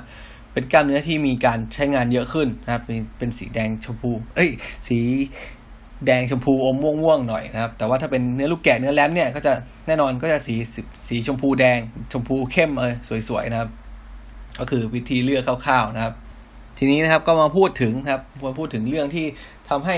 [0.52, 4.50] เป็นกล้ามเนื้อที่มีการใช้งานเยอะขึ้นนะครับ เป็นเป็นสีแดงชมพู เอ้ย
[4.88, 4.98] สี
[6.06, 9.52] แดงชมพูอมม่วงม่วงหน่อยนะครับ แต่ว่าถ้าเป็นเนื้อลูกแกะเนื้อแรมเนี่ยก็จะ
[9.86, 10.54] แน่นอนก็จะสี
[11.08, 11.78] สีชมพูแดง
[12.12, 12.94] ชมพูเข้มเออ
[13.28, 13.70] สวยๆนะครับ
[14.58, 16.14] ก็คือวิธีเลือกคร่าวๆนะครับ
[16.78, 19.26] ทีนี้นะครับก็มาพูดถึงครับมาพูดถึงเรื่องที่
[19.70, 19.96] ทำให้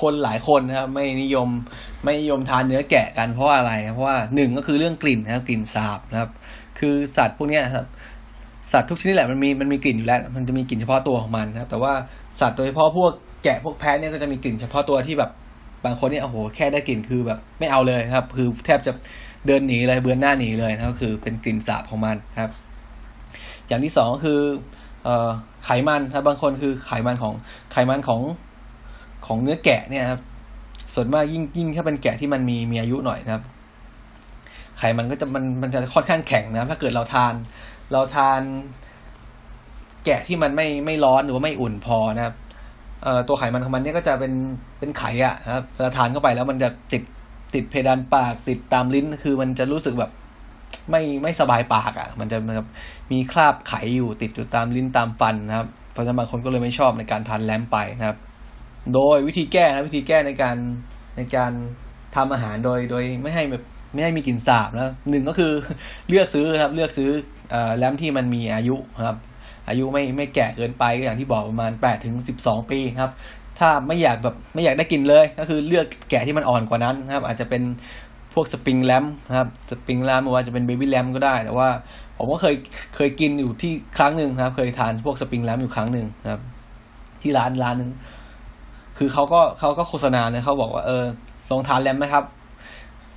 [0.00, 1.48] คนหลายคนนะครับไม่นิยม
[2.04, 6.30] ไม่นิยมทานเนื้อแกะกันเพราะอะไรเพราะว่าหนึ่งก็คือเรื่องกลิ่นนะครับกลิ่นสาบนะครับ
[6.78, 7.86] คือสัตว์พวกนี้ครับ
[8.72, 11.92] สัตว์ทุกชนิดแหละมันมีมันมีกลิ่นอยู่แล้ว มันจะมีกลิ่นเฉพาะตัวของมันนะครับ แต่ว่า
[12.40, 13.12] สัตว์โดยเฉพาะพวก
[13.44, 15.30] แกะพวกแพะเนี่ยก็จะมีกลิ่นเฉพาะตัวที่แบบ
[15.84, 18.92] บางคนเนี่ยโอ้โหแค่ได้กลิ่นคือแบบไม่เอาเลยครับ คือแทบจะ
[19.46, 22.50] เดินหนีเลยเบือนหน้าหนีเลยนะครับคือเป็นกลิ่นสาบของมันครับ
[23.68, 24.40] อย่างที่สองก็คือ
[25.06, 25.08] อ
[25.64, 27.34] ไขมันครับบางคนคือไขมันของ
[27.72, 28.20] ไขมันของ
[29.26, 30.20] ของเนื้อแกะเนี่ยครับ
[30.94, 33.42] ส่วนมากยิ่งยิ่งถ้าเป็นแกะที่มันมีมีอายุหน่อยนะครับ
[34.78, 37.34] ไขมันก็จะมันมันจะค่อนข้างแข็งนะถ้าเกิดเราทาน
[37.92, 38.40] เราทาน
[40.04, 42.34] แกะที่มันไม่ไม่ร้อนหรือว่าไม่อุ่นพอนะครับ
[43.28, 44.32] ตัวไขมันของมันเนี่ยก็จะเป็น
[44.78, 47.02] เป็นไขอะครับเวลาทานเข้าไปแล้วมันจะติด
[47.54, 50.10] ติดเพดานปากติดตามลิ้นคือมันจะรู้สึกแบบ
[50.90, 52.38] ไม่ไม่สบายปากอะ่ะ มันจะ
[53.12, 58.18] มีคราบไขอยู่ติดอยู่ตามลิ้นตามฟันนะครับ เพราะฉะนั้นบางคนก็เลยไม่ชอบในการทานแลมไปนะครับ
[58.94, 60.56] โดยวิธีแก้นะวิธีแก้ในการ
[61.16, 61.52] ในการ
[62.16, 63.62] ทำอาหารโดยโดยไม่ให้แบบ
[63.94, 65.52] ไม่ให้มีกลิ่นสาบนะหนึ่งก็คือ
[66.08, 67.10] เลือกซื้อครับเลือกซื้อ
[67.76, 69.18] แลมที่มันมีอายุครับ
[69.68, 73.10] อายุไม่ไม่แก่เกินไปก็อย่างที่บอกประมาณแปดถึงสิบสองปีครับ
[73.58, 77.62] ถ้าไม่อยากแบบไม่อยากได้กินเลย ก็คือเลือกแกะที่มันอ่อนกว่านั้นนะครับ อาจจะเป็น
[78.34, 79.04] พวกสปริงแลม
[79.38, 81.68] ครับสปริงแลมหรือว่าจะเป็นเบบี้แลมก็ได้แต่ว่า
[82.18, 82.54] ผมก็เคย
[82.96, 86.40] เคยกินอยู่ที่ครั้งหนึ่งครับ เคยทานพวกสปริงแลมอยู่ครั้งหนึ่งครับ
[87.22, 87.90] ที่ร้านร้านหนึ่ง
[88.98, 91.04] คือเขาก็เขาก็โฆษณาเลยเขาบอกว่าเออ
[91.50, 92.24] ลองทานแลมไหมครับ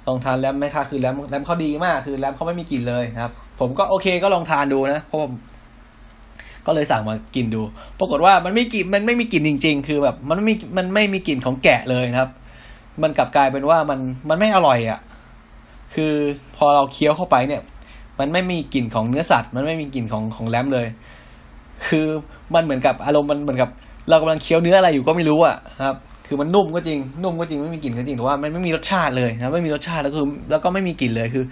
[0.08, 5.20] ลองทานแลมไหมคะคือแลมแลมเขาดีมาก คือแลมเขาไม่มีกลิ่นเลยนะครับ ผมก็โอเคก็ลองทานดูนะเพราะ
[6.68, 7.62] ก็เลยสั่งมากินดู
[8.00, 12.32] ปรากฏว่ามันไม่กลิ่นมันไม่มีกลิ่นจริง ๆ คือแบบมันไม่มันไม่มีกลิ่นของแกะเลยนะครับ
[13.04, 14.00] มันกลับกลายเป็นว่ามัน
[14.30, 15.00] มันไม่อร่อยอะ่ะ
[15.94, 16.14] คือ
[16.56, 17.62] พอเราเคี้ยวเข้าไปเนี่ย
[18.20, 20.88] มันไม่มีกลิ่นของเนื้อสัตว์ มันไม่มีกลิ่นของของแรมเลย
[21.88, 22.06] คือ
[22.54, 23.70] มันเหมือนกับอารมณ์มันเหมือนกับ
[24.10, 31.46] เรากำลังเคี้ยวเนื้ออะไรอยู่ก็ไม่รู้อะครับคือมันนุ่มก็จริง นุ่มก็จริงไม่มีกลิ่นก็จริงแต่ว่ามันไม่มีรสชาติเลยนะไม่มีรสชาติแล้วคือ แล้วก็ไม่มีกลิ่นเลยคือ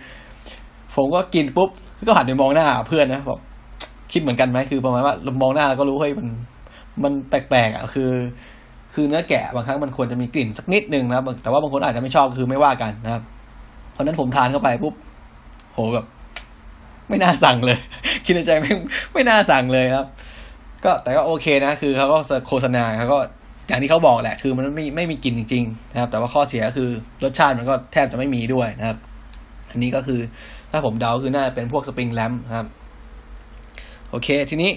[0.96, 1.70] ผมก็กินปุ๊บ
[2.08, 3.40] ก็หันไปมองหน้าเพื่อนนะบอก
[4.12, 6.28] คิดเหมือนกันไหมคือประมาณว่าเรามองหน้าแล้วก็รู้เฮ้ยมัน
[7.04, 8.12] มันแปลกๆอะคือ
[8.94, 13.24] คือเนื้อแกะบางครั้งมันควรจะมีกลิ่นสักนิดนึงนะครับ แต่ว่าบางคนอาจจะไม่ชอบคือไม่ว่ากันนะครับ
[13.92, 14.94] เพราะนั้นผมทานเข้าไปปุ๊บ
[15.74, 16.06] โหแบบ
[17.10, 17.78] ไม่น่าสั่งเลย
[18.26, 18.72] คิดในใจไม่
[19.14, 20.06] ไม่น่าสั่งเลยครับ
[20.84, 23.18] ก็แต่ก็โอเคนะ คือเขาก็โฆษณาเขาก็
[23.68, 26.90] อย่างที่เขาบอกแหละ คือมันไม่ไม่มีกลิ่นจริง ๆ นะครับ แต่ว่าข้อเสียคือ
[27.24, 28.98] รสชาติมันก็แทบจะไม่มีด้วยนะครับ
[29.72, 30.20] อันนี้ก็คือ
[30.72, 32.68] ถ้าผมเดาคือน่าจะเป็นพวกสปริงแลมครับ
[34.16, 34.72] อเค ทีนี้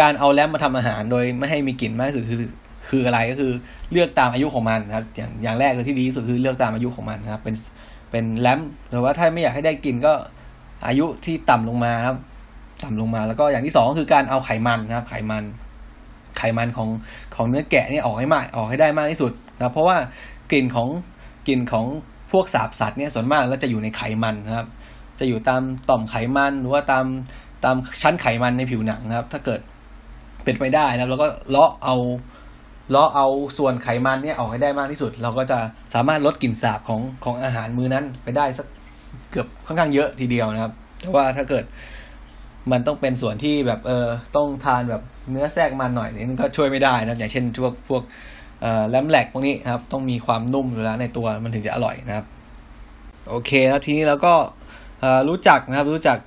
[0.00, 2.40] การเอาแลมมาทำอาหารโดยไม่ให้มีกลิ่นมากที่สุดคือ
[2.88, 3.52] คืออะไรก็คือ
[3.92, 7.54] เลือกตามอายุของมันนะครับ อย่างอย่างแรกเลยที่ดีที่สุดคือเลือกตามอายุของมันนะครับ เป็น
[8.10, 10.12] เป็นแลมหรือว่าถ้าไม่อยากให้ได้กลิ่นก็
[10.86, 12.16] อายุที่ต่ำลงมาครับ
[12.84, 15.44] ต่ำลงมาแล้วก็อย่างที่สองคือการเอาไขมันนะครับ ไขมัน
[16.38, 16.88] ไขมันของ
[17.34, 19.96] ของเนื้อแกะเนี่ยออกให้มากออกให้ได้มากที่สุดนะครับเพราะว่า
[20.50, 20.88] กลิ่นของ
[21.48, 21.84] กลิ่นของ
[22.32, 24.66] พวกสาบสัตว์เนี่ยส่วนมากแล้วจะอยู่ในไขมันนะครับ
[25.20, 27.04] จะอยู่ตามต่อมไขมันหรือว่าตาม
[27.64, 29.60] ตามชั้นไขมันในผิวหนังนะครับ ถ้าเกิด
[30.44, 31.96] เป็นไปได้นะครับแล้วก็เลาะเอา
[32.90, 33.26] เลาะเอา
[33.58, 35.58] ส่วนไขมันเนี่ยออกให้ได้มากที่สุด เราก็จะ
[35.94, 38.66] สามารถลดกลิ่นสาบของของอาหารมื้อนั้นไปได้สัก
[39.30, 41.64] เกือบค่อนข้างเยอะทีเดียวนะครับ แต่ว่าถ้าเกิด
[42.72, 48.02] มันต้องเป็นส่วนที่แบบเออต้องทานแบบเนื้อแทรกมันหน่อยนี่ก็ช่วยไม่ได้นะอย่างเช่นพวกพวก
[48.62, 52.26] เอ่อแลมแหลกพวกนี้นะครับ ต้องมีความนุ่มอยู่แล้วในตัวมันถึงจะอร่อยนะครับ
[53.28, 54.34] โอเคแล้วทีนี้เราก็
[55.28, 56.18] รู้จักนะครับรู้จัก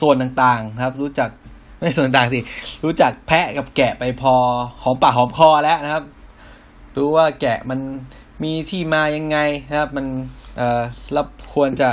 [0.00, 1.30] ส่วนต่างๆนะครับ รู้จัก
[1.78, 2.38] ไม่ส่วนต่างสิ
[2.84, 4.34] รู้จักแพะกับแกะไปพอ
[4.82, 6.04] หอมปากหอมคอแล้วนะครับ
[6.96, 7.80] รู้ว่าแกะมัน
[8.42, 10.06] มีที่มายังไงนะครับ มัน
[10.56, 10.82] เอ่อ
[11.16, 11.90] รับควรจะ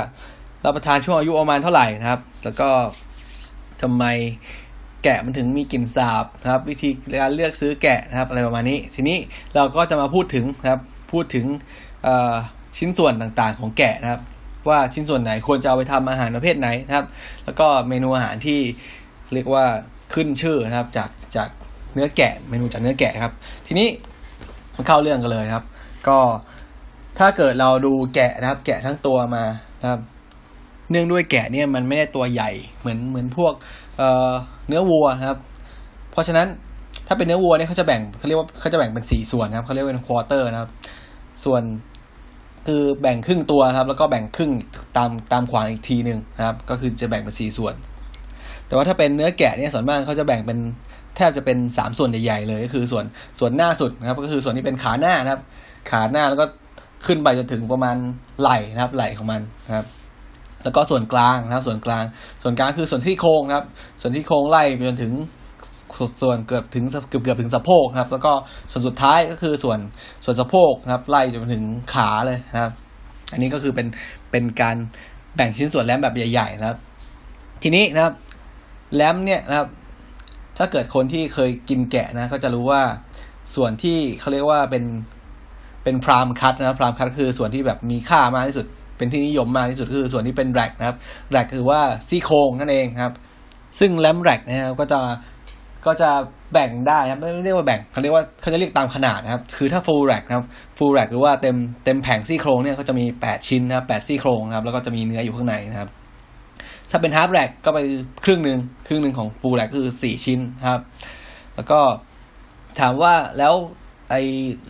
[0.64, 2.68] รับประทานช่วงอายุประมาณเท่าไหร่นะครับ แล้วก็
[3.82, 4.04] ทำไม
[5.04, 6.90] แกะมันถึงมีกลิ่นสาบนะครับ วิธี
[7.20, 9.18] การเลือกซื้อแกะนะครับ อะไรประมาณนี้ ทีนี้
[9.54, 10.80] เราก็จะมาพูดถึงนะครับ
[11.12, 11.46] พูดถึง
[12.76, 14.20] ชิ้นส่วนต่างๆของแกะนะครับ
[14.68, 17.06] ว่าชิ้นส่วนไหนควรจะเอาไปทำอาหารประเภทไหนนะครับ
[17.44, 18.60] แล้วก็เมนูอาหารที่
[19.34, 19.64] เรียกว่า
[20.14, 21.48] ขึ้นชื่อนะครับ จากจาก
[21.94, 23.32] เนื้อแกะเมนูจากเนื้อแกะครับ
[23.66, 23.88] ทีนี้
[24.76, 25.64] มาเข้าเรื่องกันเลยครับ
[26.08, 26.18] ก็
[27.18, 29.44] ถ้าเกิดเราดูแกะนะครับ แกะทั้งตัวมา
[29.82, 30.00] นะครับ
[30.90, 32.50] เนื่องด้วยแกะเนี่ยมันไม่ได้ตัวใหญ่
[32.80, 33.52] เหมือนเหมือนพวก
[33.98, 34.32] เอ่อ
[34.68, 35.38] เนื้อวัวครับ
[36.12, 36.46] เพราะฉะนั้น
[37.06, 40.70] ถ้าเป็นเนื้อวัวเนี่ยเขาจะแบ่งเขาเรียกว่าเขาจะแบ่งเป็นสี่ส่วนนะครับเขาเรียกว่าเป็น quarter นะครับ
[41.44, 41.62] ส่วน
[42.66, 44.50] คือแบ่งครึ่งตัวครับ แล้วก็แบ่งครึ่ง
[44.96, 47.74] ตามตามขวางอีกทีหนึ่งนะครับ ก็คือจะแบ่งเป็นสี่ส่วน
[48.66, 50.58] แต่ว่าถ้าเป็นเนื้อแกะเนี่ยส่วนมากเขาจะแบ่งเป็น
[51.16, 53.04] แทบจะเป็นสามส่วนใหญ่ๆเลย ก็คือส่วน
[53.38, 55.40] ส่วนหน้าสุดนะครับ ก็คือส่วนที่เป็นขาหน้านะครับ
[55.90, 56.46] ขาหน้าแล้วก็
[57.06, 57.96] ขึ้นไปจนถึงประมาณ
[58.40, 59.86] ไหล่นะครับ ไหล่ของมันนะครับ
[60.64, 62.04] แล้วก็ส่วนกลางนะครับ ส่วนกลาง
[62.42, 63.64] ส่วนกลางคือส่วนที่โครงครับ
[64.00, 65.12] ส่วนที่โครงไล่ไปจนถึง
[66.22, 68.32] ส่วนเกือบถึงเกือบเกือบถึงสะโพกนะครับ แล้วก็
[68.72, 69.78] ส่วนสุดท้ายก็คือส่วน
[70.24, 72.72] ส่วนสะโพกนะครับ ไล่จนถึงขาเลยนะครับ
[73.32, 73.86] อันนี้ก็คือเป็น
[74.30, 74.76] เป็นการ
[75.36, 76.78] แบ่งชิ้นส่วนแรมแบบใหญ่ๆนะครับ
[77.62, 78.14] ทีนี้นะครับ
[78.94, 79.68] แรมเนี่ยนะครับ
[80.58, 82.82] ถ้าเกิดคนที่เคยกินแกะนะ ก็จะรู้ว่า
[83.54, 84.84] ส่วนที่เขาเรียกว่าเป็น
[85.84, 88.66] เป็นพรามคัตนะครับพรามคัตคือส่วนที่แบบมีค่ามากที่สุด
[88.98, 90.96] เป็นที่นิยมมากที่สุดคือส่วนที่เป็นแรกนะครับ
[91.32, 93.14] แรกคือว่าซี่โครงนั่นเองครับ
[93.78, 95.00] ซึ่งแรมแรกนะครับก็จะ
[95.86, 96.10] ก็จะ
[96.52, 100.46] แบ่งได้ครับไม่เรียกว่าแบ่งเขาเรียกว่าเขาจะเรียกตามขนาดนะครับ คือถ้า full rack นะครับ
[100.78, 105.88] full rack หรือว่าเต็มเต็มแผงซี่โครงเนี่ยเขาจะมี 8 ชิ้นนะครับ8ซี่โครงนะครับ แล้วก็จะมีเนื้ออยู่ข้างในนะครับ
[106.90, 107.78] ถ้าเป็น half rack ก็ไป
[108.24, 110.80] ครึ่งหนึ่งครึ่งหนึ่งของ full rack คือ 4 ชิ้นครับ
[111.56, 111.80] แล้วก็
[112.80, 113.54] ถามว่าแล้ว
[114.10, 114.22] ไอ้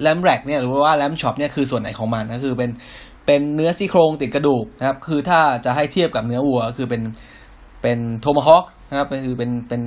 [0.02, 2.70] lamb rack เนี่ยหรือว่า lamb chop เนี่ยคือส่วนไหนของมันก็คือเป็น
[3.26, 7.02] เป็นเนื้อซี่โครงติดกระดูกนะครับ คือถ้าจะให้เทียบกับเนื้อวัวก็คือเป็น
[7.82, 9.82] เป็นโทมาฮอคนะครับก็คือเป็นเป็น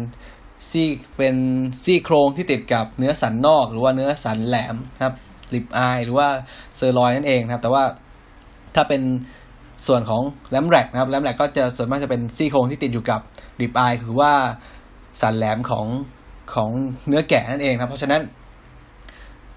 [0.69, 1.35] ซี่เป็น
[1.83, 5.15] ซี่โครงที่ติดกับเนื้อสันนอก หรือว่าเนื้อสันแหลมนะครับ
[5.53, 6.27] ribeye หรือว่า
[6.77, 7.83] เซอร์ลอยนั่นเองนะครับ แต่ว่า
[8.75, 9.01] ถ้าเป็น
[9.87, 13.21] ส่วนของ lamb rack นะครับ lamb rack ก็จะส่วนมากจะเป็นซี่โครงที่ติดอยู่กับ
[13.61, 14.33] ribeye คือว่า
[15.21, 15.85] สันแหลมของ
[16.53, 16.69] ของ
[17.07, 18.21] เนื้อแกะนั่นเองครับ เพราะฉะนั้น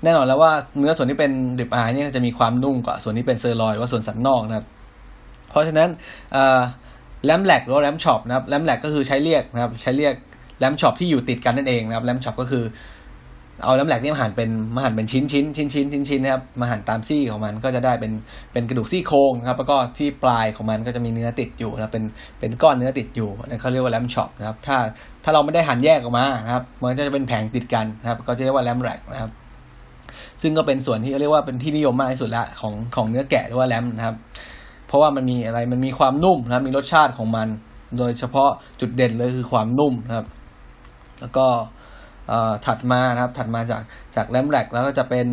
[0.03, 4.67] แน่นอนแล้วว่าเนื้อส่วนที่เป็น ribeye เนี่ยจะมีความนุ่มกว่าส่วนที่เป็นเซอร์ลอยหรือว่าส่วนสันนอกนะครับ
[5.51, 5.89] เพราะฉะนั้น
[7.25, 10.15] lamb rack หรือ lamb chop นะครับ lamb rack ก็คือใช้เรียกนะครับ ใช้เรียก
[10.61, 12.65] lamb chop ที่อยู่ติดกันนั่นเองนะครับ lamb chop ก็คือ
[13.65, 18.13] เอา lamb rack นี่มาหั่นเป็นมาหั่นเป็นชิ้นชิ้นชิ้นชิ้นชิ้นชิ้นนะครับมาหั่นตามซี่ของมันก็จะได้เป็น
[18.53, 22.05] เป็นกระดูกซี่โครงนะครับ แล้วก็ที่ปลายของมันก็จะมีเนื้อติดอยู่นะเป็น
[22.41, 24.77] เป็นก้อนเนื้อติดอยู่นั่นเขาเรียกว่าแลมช็อปนะครับ ถ้า
[25.25, 29.31] ถ้าเราไม่ได้หั่นแยกออกมานะครับ มันก็จะเป็นแผงติดกันนะครับ ก็จะเรียกว่าแลมแหลกนะครับ
[30.43, 34.17] ซึ่งก็เป็นส่วนที่เรียกว่าเป็นที่นิยมมากที่สุดละของของเนื้อแกะหรือว่าแลมนะครับ
[34.89, 37.49] เพราะว่ามันมีอะไรมันมีความนุ่มนะครับมีรสชาติของมัน
[37.99, 40.27] โดยเฉพาะจุดเด่นเลยคือความนุ่มนะครับ
[41.21, 41.47] แล้วก็
[42.67, 43.83] ถัดมานะครับถัดมาจาก
[44.17, 45.27] จากแลมแรกแล้วก็จะเป็น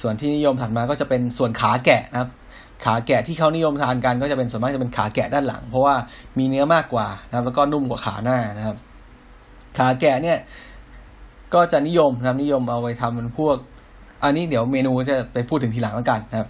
[0.00, 2.30] ส่วนที่นิยมถัดมาก็จะเป็นส่วนขาแกะนะครับ
[2.84, 5.94] ขาแกะที่เขานิยมทานกันก็จะเป็นส่วนมากจะเป็นขาแกะด้านหลัง เพราะว่า
[6.38, 8.76] มีเนื้อมากกว่านะครับ แล้วก็นุ่มกว่าขาหน้านะครับ
[9.78, 10.38] ขาแกะเนี่ย
[11.54, 13.56] ก็จะนิยมนะครับนิยมเอาไปทำเป็นพวก
[14.24, 16.48] อันนี้เดี๋ยวเมนูจะไปพูดถึงทีหลังแล้วกันนะครับ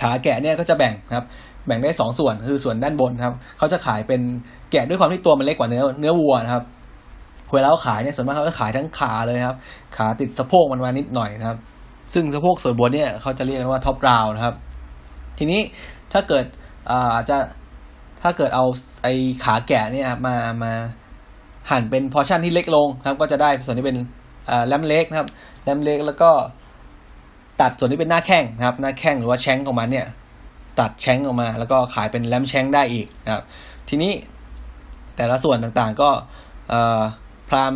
[0.00, 1.26] ขาแกะเนี่ยก็จะแบ่งนะครับ
[1.66, 4.20] แบ่งได้สองส่วนคือส่วนด้านบนครับเขาจะขายเป็น
[4.70, 6.64] แกะด้วยความที่ตัวมันเล็กกว่าเนื้อเนื้อวัวนะครับ
[7.54, 9.58] เวลาเขาขายเนี่ยส่วนมากเขาจะขายทั้งขาเลยครับ
[9.96, 11.58] ขาติดสะโพกมันมานิดหน่อยนะครับ
[12.14, 14.54] ซึ่งสะโพกส่วนบนเนี่ยเขาจะเรียกกันว่าท็อปราวนะครับ
[15.38, 15.60] ทีนี้
[16.12, 16.44] ถ้าเกิด
[17.14, 17.36] อาจจะ
[18.22, 18.64] ถ้าเกิดเอา
[19.02, 20.72] ไอ้ขาแกะเนี่ยมามา
[21.70, 23.96] หั่นเป็นพอชั่นที่เล็กลงครับ ก็จะได้ส่วนที่เป็น
[24.66, 25.28] แลมเล็กนะครับ
[25.62, 26.30] แลมเล็กแล้วก็
[27.60, 30.06] ตัดส่วนที่เป็นหน้าแข้งนะครับ หน้าแข้งหรือว่าแชงของมันเนี่ย
[30.80, 33.42] ตัดแชงออกมา แล้วก็ขายเป็นแลมแชงได้อีกนะครับ
[33.88, 34.12] ทีนี้
[35.16, 36.10] แต่ละส่วนต่างๆก็
[37.52, 37.72] พราม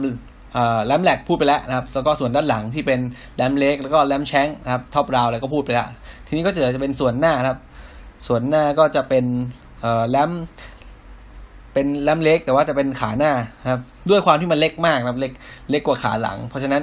[0.86, 3.00] แลมแหลกพูดไปแล้วนะครับแล้วก็ส่วนด้านหลังที่เป็น
[3.36, 5.88] แลมเล็กแล้วก็แลมแชงนะครับท็อปราวอะไรก็พูดไปแล้ว
[6.26, 7.58] ทีนี้ก็จะจะเป็นส่วนหน้าครับ
[8.26, 9.24] ส่วนหน้าก็จะเป็น
[10.10, 10.30] แลม
[11.72, 13.32] เป็นแลมเล็กแต่ว่าจะเป็นขาหน้า
[13.70, 15.32] ครับ ด้วยความที่มันเล็กมากนะครับเล็ก
[15.70, 16.82] เล็กกว่าขาหลัง เพราะฉะนั้น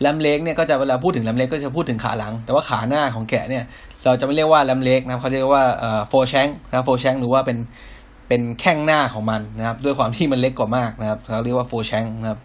[0.00, 3.64] แลมเล็กเนี่ยก็จะเวลาพูดถึงแลมเล็กก็จะพูดถึงขาหลัง แต่ว่าขาหน้าของแกะเนี่ย
[4.04, 5.64] เราจะไม่เรียกว่าแลมเล็กนะเขาเรียกว่า
[6.08, 7.58] โฟแชงนะโฟแชงหรือว่าเป็น
[8.32, 12.40] เป็นแข้งหน้าของมันนะครับ ด้วยความที่มันเล็กกว่ามากนะครับเขาเรียกว่าโฟแชงนะครับ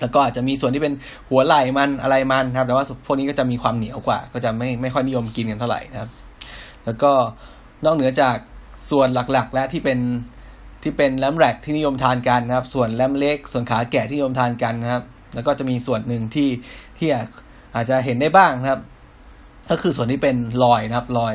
[0.00, 0.94] แล้วก็อาจจะมีส่วนที่เป็น
[1.28, 6.10] หัวไหล่มันอะไรมันนะครับ แต่ว่าพวกนี้ก็จะมีความเหนียวกว่า ก็จะไม่ไม่ค่อยนิยมกินกันเท่าไหร่นะครับ
[6.84, 7.12] แล้วก็
[7.84, 8.36] นอกเหนือจาก
[8.90, 9.98] ส่วนหลักๆ และที่เป็น
[10.82, 15.02] ที่เป็นแลมแรกที่นิยมทานกันนะครับ ส่วนแลมเล็ก ส่วนขาแกะที่นิยมทานกันนะครับ
[15.34, 16.48] แล้วก็จะมีส่วนหนึ่งที่
[16.98, 17.08] ที่
[17.74, 18.80] อาจจะเห็นได้บ้างนะครับ
[19.70, 21.34] ก็คือส่วนที่เป็นรอยนะครับรอย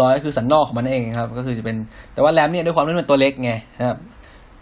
[0.00, 1.76] รอยก็คือสันนอกของมันเองครับ ก็คือจะเป็น
[2.14, 3.98] แต่ว่า lamb เนี่ยด้วยความที่มันตัวเล็กไงนะครับ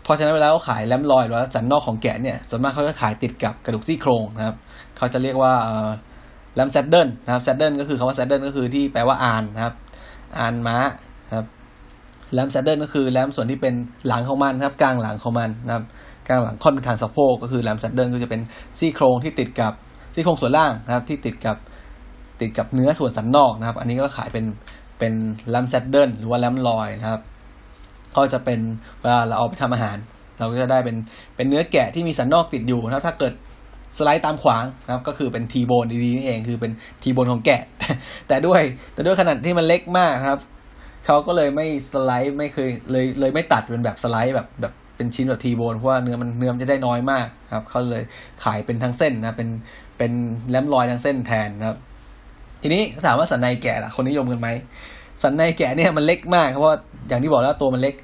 [0.05, 4.57] เพราะฉะนั้นเวลาเขาขาย lamb loin หรือว่าสันนอกของแกะเนี่ยส่วนมากเขาจะขายติดกับกระดูกซี่โครงนะครับ
[4.97, 5.53] เขาจะเรียกว่า
[6.55, 9.75] lamb saddle นะครับ saddle ก็คือคำว่า saddle ก็คือที่แปลว่าอานนะครับ
[10.39, 10.77] อานม้า
[11.29, 11.47] นะครับ
[12.33, 13.75] lamb saddle ก็คือ lamb ส่วนที่เป็น
[14.09, 15.85] หลังของมันครับ กลางหลังของมันนะครับ
[16.29, 18.41] กลางหลังค่อนไปทางสะโพกก็คือแรมแซดเดิลก็จะเป็น
[18.79, 19.73] ซี่โครงที่ติดกับ
[20.15, 21.57] ซี่โครงส่วนล่างนะครับ ที่ติดกับ
[22.41, 24.45] ติดกับเนื้อส่วนสันนอกนะครับ อันนี้ก็ขายเป็น
[25.03, 27.21] เป็นแรมแซดเดิลหรือว่าแรมลอยนะครับ
[28.17, 28.61] ก็จะเป็น
[29.01, 29.97] เวลาเราเอาไปทำอาหาร
[30.39, 30.97] เราก็จะได้เป็น
[31.37, 33.33] เป็นเนื้อแกะที่มีสันนอกติดอยู่นะครับ ถ้าเกิด
[33.99, 36.73] สไลด์ตามขวางนะครับ ก็คือเป็นทีโบนดีๆนี่เองคือเป็น
[37.03, 37.63] ทีโบนของแกะ
[38.29, 40.39] แต่ด้วยแต่ด้วยขนาดที่มันเล็กมากครับ
[41.07, 48.03] เขาก็เลยไม่สไลด์ไม่เคยเลยเลยไม่ตัดเป็นแบบสไลด์แบบแบบเป็นชิ้นแบบทีโบนเพราะว่าเนื้อมันเนื้อมันจะได้น้อยมากครับเขาเลย
[48.45, 49.49] ขายเป็นทั้งเส้นนะเป็น
[49.99, 50.13] เป็น
[50.51, 51.79] lamb loin ทั้งเส้นแทนนะครับ
[52.63, 54.49] ทีนี้ถามว่าสันในแกะล่ะคนนิยมกันไหม
[55.23, 56.77] สันในแกะเนี่ยมันเล็กมากเพราะว่า
[57.09, 57.95] อย่างที่บอกแล้วตัวมันเล็ก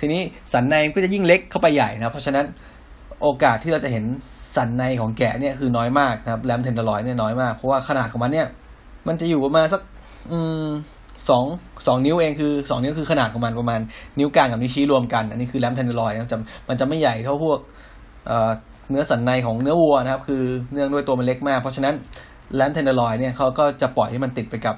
[0.00, 0.22] ทีนี้
[0.52, 2.46] สันในก็จะยิ่งเล็กเข้าไปใหญ่นะเพราะฉะนั้น
[3.22, 4.04] โอกาสที่เราจะเห็น
[4.56, 8.46] สันในของแกะเนี่ยคือน้อยมากนะครับ lamb tenderloin เนี่ยน้อยมากเพราะว่าขนาดของมันเนี่ย
[9.08, 9.80] มันจะอยู่ประมาณสัก
[10.32, 10.68] อืม
[11.28, 11.44] สอง
[11.86, 13.80] สองนิ้วเองคือสองนิ้วคือขนาดของมันประมาณ
[14.18, 16.38] นิ้วกลางกับนิ้วชี้รวมกัน อันนี้คือ lamb tenderloin มันจะ
[16.68, 17.58] มันจะไม่ใหญ่เท่าพวก
[18.90, 20.42] เนื้อสันในของเนื้อวัวนะครับ คือ
[20.72, 21.94] เนื่องด้วยตัวมันเล็กมาก เพราะฉะนั้น
[22.56, 24.76] lamb tenderloin เนี่ยเขาก็จะปล่อยให้มันติดไปกับ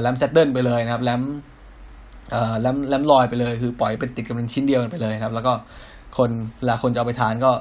[0.00, 1.22] lamb saddle ไปเลยนะครับ lamb
[2.60, 5.52] lamb lamb loin ไปเลยคือปล่อยเป็นติดกับเป็นชิ้นเดียวกันไปเลยครับ แล้วก็
[6.16, 7.52] คนเวลาคนจะเอาไปทานก็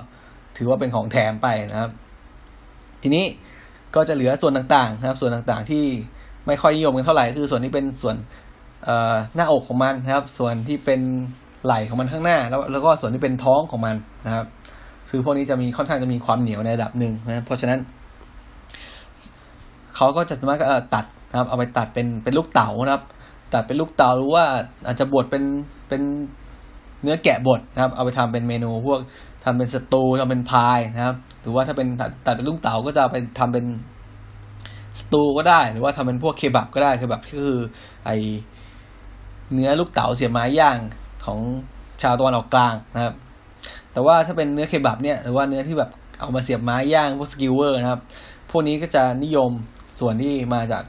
[0.57, 1.91] ถือว่าเป็นของแถมไปนะครับ
[3.01, 3.25] ทีนี้
[3.95, 5.83] ก็จะเหลือส่วนต่างๆนะครับ ส่วนต่างๆที่
[6.47, 8.15] ไม่ค่อยนิยมกันเท่าไหร่คือส่วนที่เป็นส่วน
[9.35, 11.01] หน้าอกของมันนะครับ ส่วนที่เป็น
[11.65, 13.95] ไหล่ของมันข้างหน้า แล้วแล้วก็ส่วนที่เป็นท้องของมัน
[14.25, 14.45] นะครับ
[15.09, 17.79] คือพวกนี้จะมีค่อนข้างจะมีความเหนียวในระดับหนึ่งนะเพราะฉะนั้น
[20.01, 20.59] เขาก็จะสามารถ
[20.95, 23.03] ตัดนะครับ เอาไปตัดเป็นเป็นลูกเต๋านะครับ
[23.53, 24.43] ตัดเป็นลูกเต๋าหรือว่า
[24.85, 25.43] อาจจะบดเป็น
[25.87, 26.01] เป็น
[27.01, 28.99] เนื้อแกะบดนะครับ เอาไปทำเป็นเมนูพวก
[29.43, 31.87] ทำเป็นสตูทำเป็นพายนะครับ หรือว่าถ้าเป็น
[32.25, 33.65] ตัดเป็นลูกเต๋าก็จะไปทำเป็น
[34.99, 37.57] สตูก็ได้ หรือว่าทำเป็นพวกเคบับก็ได้เคบับก็คือ
[38.05, 38.09] ไอ
[39.53, 40.77] เนื้อลูกเต๋าเสียบไม้ย่าง
[41.25, 41.39] ของ
[42.01, 43.13] ชาวตะวันออกกลางนะครับ
[43.93, 45.89] แต่ว่าถ้าเป็นเนื้อเคบับเนี่ยหรือว่าเนื้อที่แบบ
[46.19, 48.01] เอามาเสียบไม้ย่างพวก skewer นะครับ
[48.51, 49.51] พวกนี้ก็จะนิยม
[49.99, 50.83] ส่วนที่มาจาก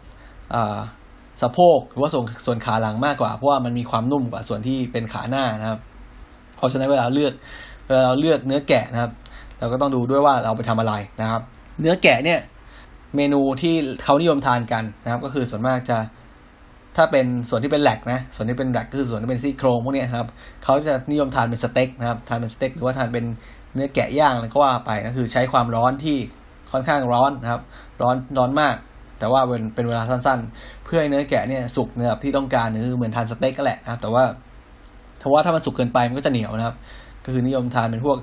[1.42, 5.78] สะโพกหรือว่าส่วนส่วนขาหลังมากกว่า เพราะว่ามันมีความนุ่มกว่าส่วนที่เป็นขาหน้านะครับ
[6.56, 7.32] เพราะฉะนั้นเวลาเลือก
[7.86, 9.10] เวลาเราเลือกเนื้อแกะนะครับ
[9.58, 11.42] เราก็ต้องดูด้วยว่าเราไปทำอะไรนะครับ
[11.80, 12.40] เนื้อแกะเนี่ย
[13.16, 15.98] เมนูที่เขานิยมทานกันนะครับ ก็คือส่วนมากจะ
[16.96, 20.26] ถ้าเป็นส่วนที่เป็น rack นะ ส่วนที่เป็น rack ก็คือส่วนที่เป็นซี่โครงพวกนี้ครับ
[20.64, 23.24] เขาจะนิยมทานเป็นสเต็กนะครับทานเป็นสเต็กหรือว่าทานเป็น
[23.74, 26.16] เนื้อแกะย่างอะไรก็ว่าไปนะคือใช้ความร้อนที่
[26.72, 27.62] ค่อนข้างร้อนนะครับ
[28.02, 28.74] ร้อนร้อนมาก
[29.22, 34.24] แต่ว่าเป็นเป็นเวลาสั้นๆ เพื่อให้เนื้อแกะเนี่ยสุกในระดับที่ต้องการคือเหมือนทานสเต็กก็แหละนะครับ แต่ว่า
[35.20, 36.76] ถ้าว่าถ้ามันสุกเกินไปมันก็จะเหนียวนะครับ
[37.24, 38.18] ก็คือนิยมทานเป็นพวก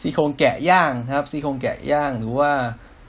[0.00, 2.50] ซี่โครงแกะย่างนะครับซี่โครงแกะย่างหรือว่า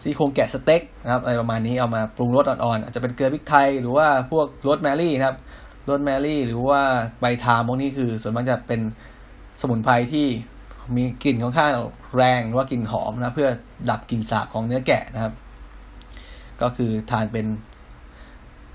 [0.03, 5.37] ซี่โครงแกะสเต็กนะครับอะไรประมาณนี้เอามาปรุงรสอ่อนๆอาจจะเป็นเกลือพริกไทย หรือว่าพวกรสแมรี่นะครับ
[5.89, 6.81] รสแมรี่หรือว่า
[7.21, 8.81] ใบทามพวกนี้คือส่วนมากจะเป็น
[9.61, 10.27] สมุนไพรที่
[10.95, 11.73] มีกลิ่นค่อนข้าง
[12.17, 13.49] แรงหรือว่ากลิ่นหอมนะเพื่อ
[13.89, 15.33] ดับกลิ่นสาบของเนื้อแกะนะครับ
[16.61, 17.47] ก็คือทานเป็น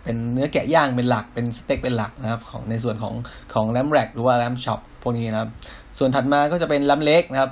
[0.02, 3.14] เป็นเนื้อแกะย่างเป็นหลักเป็นสเต็กเป็นหลักนะครับ ของในส่วนของ
[3.52, 5.50] ของแรมแรกหรือว่าแรมช็อปพวกนี้นะครับ
[5.98, 7.50] ส่วนถัดมาก็จะเป็นแรมเล็กนะครับ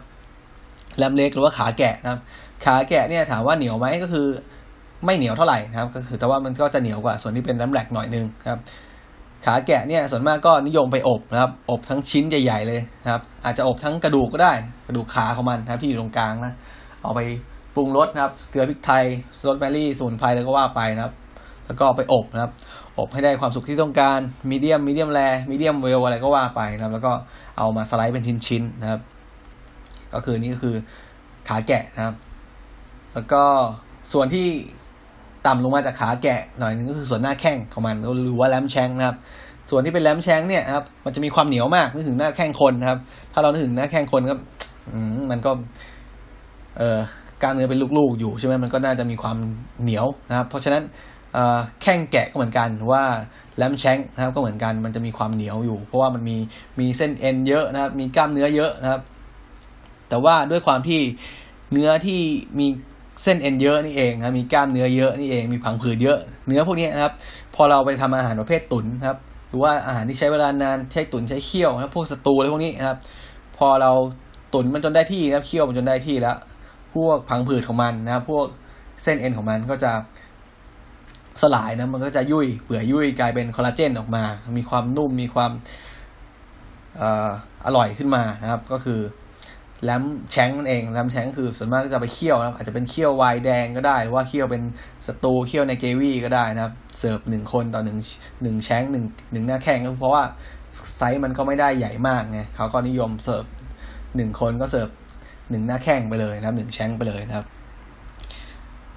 [0.99, 2.20] แรมเล็กหรือว่าขาแกะนะครับ
[2.64, 4.26] ขาแกะเนี่ยถามว่าเหนียวไหมก็คือ
[5.05, 8.61] ไม่เหนียวเท่าไหร่นะครับ ก็คือแต่ว่ามันก็จะเหนียวกว่าส่วนที่เป็นแรมแรกหน่อยนึงครับ
[9.45, 14.53] ขาแกะเนี่ยส่วนมากก็นิยมไปอบนะครับ อบทั้งชิ้นใหญ่ ๆ เลยนะครับ อาจจะอบทั้งกระดูกก็ได้
[14.87, 16.53] กระดูกขาของมันนะครับที่อยู่ตรงกลางนะ
[17.03, 17.20] เอาไป
[17.75, 19.05] ปรุงรสนะครับ เกลือพริกไทย
[19.49, 21.14] รสแมรี่สมุนไพรแล้วก็ว่าไปนะครับ
[21.66, 22.53] แล้วก็ไปอบนะครับ
[22.99, 24.18] อบให้ได้ความสุกที่ต้องการ
[24.51, 27.12] มีเดียมมีเดียมแรมีเดียมเวลอะไรก็ว่าไปนะครับ แล้วก็
[27.59, 29.01] เอามาสไลด์เป็นชิ้นๆนะครับ
[30.14, 30.77] ก็คือนี่ก็คือ
[31.49, 32.14] ขาแกะนะครับ
[33.14, 33.43] แล้วก็
[34.12, 34.47] ส่วนที่
[35.47, 39.16] ต่ำลงมาจากขาแกะหน่อยนึงก็คือส่วนหน้าแข้งของมันหรือว่าแลมแชงนะครับ
[39.71, 42.99] ส่วนที่เป็นแลมแชงเนี่ยครับมันจะมีความเหนียวมากนึกถึงหน้าแข้งคนนะครับ
[43.33, 44.35] ถ้าเรานึกถึงหน้าแข้งคนก็
[45.31, 45.51] มันก็
[46.79, 46.99] เออ
[47.43, 49.36] กล้ามเนื้อเป็นลูกๆอยู่ใช่ไหมมันก็น่าจะมีความ
[49.82, 50.82] เหนียวนะครับ เพราะฉะนั้น
[51.82, 53.03] แข้งแกะก็เหมือนกันว่า
[53.57, 56.36] แลมแชงนะครับก็เหมือนกันมันจะมีความเหนียวอยู่ เพราะว่ามันมี
[56.80, 59.01] มีเส้นเอ็นเยอะนะครับมีกล้ามเนื้อเยอะนะครับ
[60.09, 61.01] แต่ว่าด้วยความที่
[61.72, 62.20] เนื้อที่
[62.59, 62.66] มี
[63.22, 67.12] เส้นเอ็นเยอะนี่เองนะมีกล้ามเนื้อเยอะนี่เองมีผังผืดเยอะ เนื้อพวกนี้นะครับ
[67.55, 69.18] พอเราไปทำอาหารประเภทตุ๋นครับ
[69.49, 72.99] หรือว่าอาหารที่ใช้เวลานานใช้ตุ๋นใช้เคี่ยวนะพวกสตูอะไรพวกนี้นะครับ
[73.59, 73.91] พอเรา
[74.55, 76.36] ตุ๋นมันจนได้ที่นะครับเคี่ยวมันจนได้ที่แล้ว
[76.95, 78.47] พวกผังผืดของมันนะครับ พวก
[79.03, 79.93] เส้นเอ็นของมันก็จะ
[81.43, 84.24] สลายนะมันก็จะยุ่ยเปื่อยยุ่ยกลายเป็นคอลลาเจนออกมา
[84.57, 85.53] มีความนุ่มมีความ
[87.66, 89.01] อร่อยขึ้นมานะครับ ก็คือ
[89.84, 94.62] แลมแชงนั่นเองแลมแชงคือส่วนมากก็จะไปเคี่ยวนะครับ อาจจะเป็นเคี่ยวไวน์แดงก็ได้ หรือว่าเคี่ยวเป็น
[95.07, 97.99] สตูเคี่ยวในเกวี่ก็ได้นะครับ เสิร์ฟหนึ่งคนต่อหนึ่ง
[98.43, 100.22] หนึ่งแชงหนึ่งหนึ่งหน้าแข้งก็เพราะว่า
[100.97, 103.45] ไซส์มันก็ไม่ได้ใหญ่มากไงเขาก็นิยมเสิร์ฟ
[104.16, 104.88] หนึ่งคนก็เสิร์ฟ
[105.51, 107.47] หนึ่งหน้าแข้งไปเลยนะครับหนึ่งแชงไปเลยนะครับ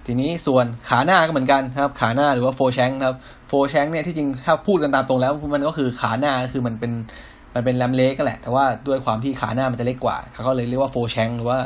[0.05, 3.15] ทีนี้ส่วนขาหน้าก็เหมือนกันครับ ขาหน้าหรือว่าโฟแชงครับ
[3.47, 6.91] โฟแชงเนี่ยที่จริงถ้าพูดกันตามตรงแล้ว มันก็คือขาหน้าคือมันเป็น
[7.55, 11.57] มันเป็นแรมเล็กก็แหละ แต่ว่าด้วยความที่ขาหน้ามันจะเล็กกว่าเขาก็เลยเรียกว่าโฟแชงหรือว่า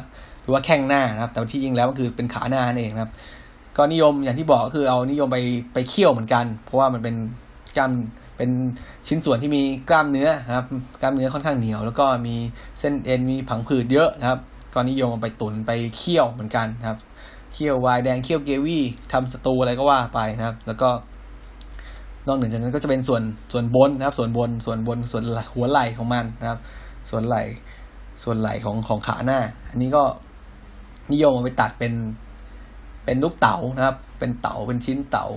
[0.43, 3.11] หรือว่าแข้งหน้านะครับ แต่ที่จริงแล้วมันคือเป็นขาหน้านั่นเองครับ
[3.77, 5.37] ก็นิยมอย่างที่บอกก็คือเอานิยมไป
[5.73, 7.15] ไปเคี่ยวเหมือนกัน เพราะว่ามันเป็น
[7.77, 7.91] กล้าม
[8.37, 8.49] เป็น
[9.07, 10.65] ชิ้นส่วนที่มีกล้ามเนื้อนะครับ
[11.01, 12.35] กล้ามเนื้อค่อนข้างเหนียว แล้วก็มี
[12.79, 14.39] เส้นเอ็นมีผังผืดเยอะนะครับ
[14.73, 16.97] ก็นิยมเอาไปตุนไปเคี่ยวเหมือนกันนะครับ
[17.53, 20.89] เคี่ยววายแดงเคี่ยวเกวี่ทำสตูอะไรก็ว่าไปนะครับ แล้วก็
[22.27, 25.23] นอกเหนือจากนั้นก็จะเป็นส่วนส่วนบนนะครับ ส่วนบนส่วนบนส่วน
[25.55, 26.59] หัวไหล่ของมันนะครับ
[27.09, 27.43] ส่วนไหล่
[28.23, 29.39] ส่วนไหล่ของของขาหน้า
[29.69, 30.03] อันนี้ก็
[31.11, 31.93] นิยมเอาไปตัดเป็น
[33.05, 35.27] เป็นลูกเต๋านะครับ เป็นเต๋าเป็นชิ้นเต๋า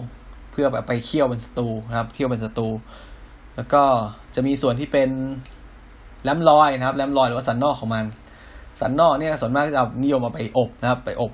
[0.51, 2.69] เพื่อแบบไปเคี่ยวเป็นสตูนะครับ เคี่ยวเป็นสตู
[3.57, 3.83] แล้วก็
[4.35, 5.11] จะมีส่วนที่เป็น
[6.25, 8.05] แลมลอยนะครับแลมลอยหรือว่าสันนอกของมัน
[8.81, 11.33] สันนอกเนี่ยส่วนมากจะนิยมเอาไปอบนะครับไปอบ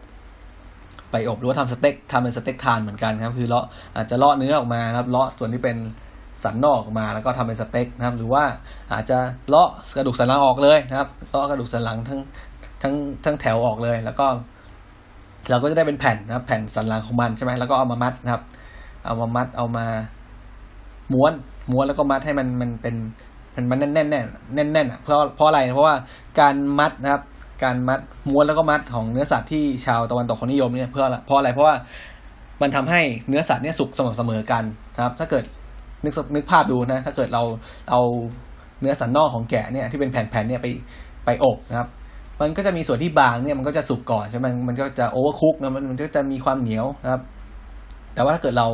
[1.11, 3.65] ไปอบหรือว่าทำสเต็กทำเป็นสเต็กทานเหมือนกันครับ คือเลาะ
[3.97, 5.77] อาจจะเลาะเนื้อออกมาครับเลาะส่วนที่เป็น
[6.43, 8.45] สันนอกออกมาแล้วก็ทำเป็นสเต็กนะครับ หรือว่า
[8.93, 9.19] อาจจะ
[9.49, 12.21] เลาะกระดูกสันหลังออกเลยนะครับเลาะกระดูกสันหลังทั้ง
[12.83, 12.95] ทั้ง
[13.25, 14.27] ทั้งแถวออกเลย แล้วก็
[15.51, 18.43] เราก็จะได้เป็นแผ่นนะครับ แผ่นสันหลังของมันใช่ไหมแล้วก็เอามามัดนะครับ
[19.07, 19.87] เอามามัดเอามา
[21.13, 21.33] ม้วน
[21.73, 22.95] ม้วนแล้วก็มัดให้มันมันเป็น
[23.71, 25.95] มันแน่นแน่นแน่นแน่นแน่นเพราะเพราะอะไรเพราะว่า
[26.41, 27.23] การมัดนะครับ
[27.63, 31.75] การมัดม้วนแล้วก็มัดของเนื้อสัตว์ที่ชาวตะวันตกเขานิยมเนี่ยเพื่อเพราะอะไรเพราะว่า
[32.63, 35.45] มันทำให้เนื้อสัตว์เนี่ยสุกสม่ำเสมอกันนะครับ ถ้าเกิด
[36.05, 37.43] นึกนึกภาพดูนะ ถ้าเกิดเรา
[37.91, 38.01] เอา
[38.81, 40.67] เนื้อสันนอกของแกะเนี่ยที่เป็นแผ่นๆเนี่ยไป
[41.25, 41.89] ไปอบนะครับ
[42.41, 47.23] มันก็จะมีส่วนที่บางเนี่ยมันก็จะสุกก่อนใช่ไหมมันก็จะโอเวอร์คุกนะมันมันก็จะมีความเหนียวนะครับ
[48.15, 48.67] แต่ว่าถ้าเกิดเรา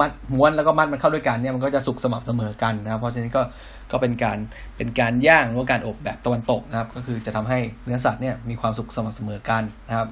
[0.00, 3.42] มัดม้วนแล้วก็มัดมันเข้าด้วยกันเนี่ยมันก็จะสุกสม่ำเสมอกันนะครับ เพราะฉะนั้นก็
[3.90, 4.38] ก็เป็นการ
[4.76, 10.08] เป็นการย่างหรือการอบแบบตะวันตกนะครับ ก็คือจะทำให้เนื้อสัตว์เนี่ยมีความสุกสม่ำเสมอกันนะครับ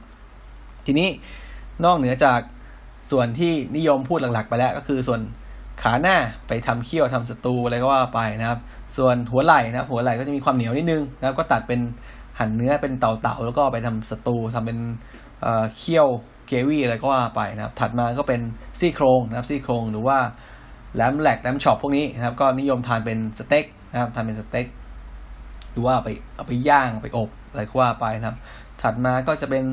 [0.87, 1.09] ทีนี้
[1.85, 2.41] นอกเหนือจาก
[3.11, 5.20] ส่วนที่นิยมพูดหลักๆ ไปแล้วก็คือส่วน
[5.83, 6.16] ขาหน้า
[6.49, 8.59] ไปทำเคี่ยวทำสตูอะไรก็ว่าไปนะครับ
[8.97, 11.81] ส่วนหัวไหล่นะครับ หัวไหล่ก็จะมีความเหนียวนิดนึงนะครับ ก็ตัดเป็น
[12.39, 14.78] หั่นเนื้อเป็นเต๋าๆแล้วก็ไปทำสตูทำเป็น
[15.78, 16.09] เคี่ยว
[16.51, 18.40] เกวี่อะไรก็ว่าไปนะครับ ถัดมาก็เป็น
[18.80, 20.18] ซี่โครงนะครับซี่โครงหรือว่า
[20.94, 24.66] lamb rack lamb chop พวกนี้นะครับ ก็นิยมทานเป็นสเต็กนะครับทานเป็นสเต็ก
[25.72, 28.36] หรือว่าไปเอาไปย่างไปอบอะไรก็ว่าไปนะครับ
[28.82, 29.64] ถัดมาก็จะเป็น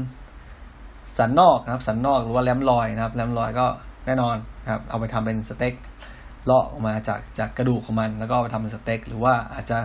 [1.18, 3.66] สันนอกนะครับ สันนอกหรือว่าแลมลอยนะครับแลมลอยก็
[4.06, 5.74] แน่นอนนะครับ เอาไปทำเป็นสเต็ก
[6.46, 9.78] เลาะออกมาจากจากกระดูกของมัน แล้วก็ไปทำเป็นสเต็กหรือว่าอาจจะ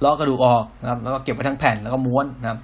[0.00, 2.58] เลาะกระดูกออกนะครับ แล้วก็เก็บไว้ทั้งแผ่นแล้วก็ม้วนนะครับ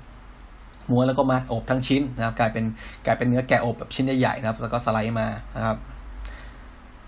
[0.93, 2.65] ม้วนแล้วก็มัดอบทั้งชิ้นนะครับ กลายเป็น
[3.07, 5.27] กลายเป็นเนื้อแกะอบแบบชิ้นใหญ่ๆนะครับ แล้วก็สไลด์มา
[5.57, 5.79] นะครับ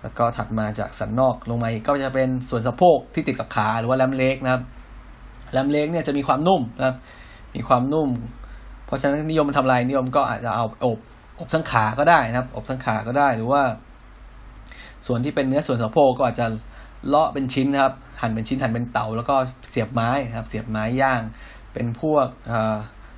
[0.02, 4.62] แล้วก็ถัดมาจากสันนอกลงมาก็จะเป็นส่วนสะโพกที่ติดกับขาหรือว่าแลมเล็กนะครับ
[5.52, 6.96] แลมเล็กเนี่ยจะมีความนุ่มนะครับ
[7.54, 8.08] มีความนุ่ม
[8.86, 10.98] เพราะฉะนั้นนิยมทำลายนิยมก็อาจจะเอาอบ
[11.40, 13.62] อบทั้งขาก็ได้นะครับ อบทั้งขาก็ได้หรือว่า
[15.06, 16.46] ส่วนที่เป็นเนื้อส่วนสะโพกก็อาจจะ
[17.08, 19.34] เลาะเป็นชิ้นนะครับ หั่นเป็นชิ้นหั่นเป็นเต๋าแล้วก็
[19.68, 21.22] เสียบไม้นะครับ เสียบไม้ย่าง
[21.72, 22.26] เป็นพวก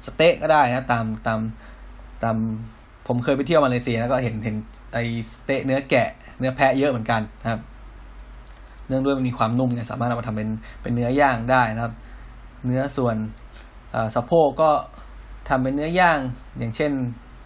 [0.06, 1.40] สเต๊กก็ได้นะตามตาม
[2.22, 2.36] ตาม
[3.06, 4.56] ผมเคยไปเที่ยวมาเลเซียแล้วก็เห็นเห็น
[4.92, 4.98] ไอ
[5.30, 7.60] สเต๊กเนื้อแกะเนื้อแพะเยอะเหมือนกันนะครับ
[8.88, 10.48] เนื่องด้วยมันมีความนุ่มเนี่ยสามารถเอามาทำเป็น
[10.82, 11.94] เป็นเนื้อย่างได้นะครับ
[12.66, 13.16] เนื้อส่วน
[14.14, 14.70] สะโพกก็
[15.48, 16.18] ทำเป็นเนื้อย่าง
[16.58, 16.92] อย่างเช่น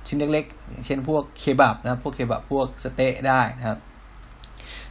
[0.07, 3.79] ชิ้นเล็กๆอย่างเช่นพวกเคบับนะพวกเคบับพวกสเต๊ะได้นะครับ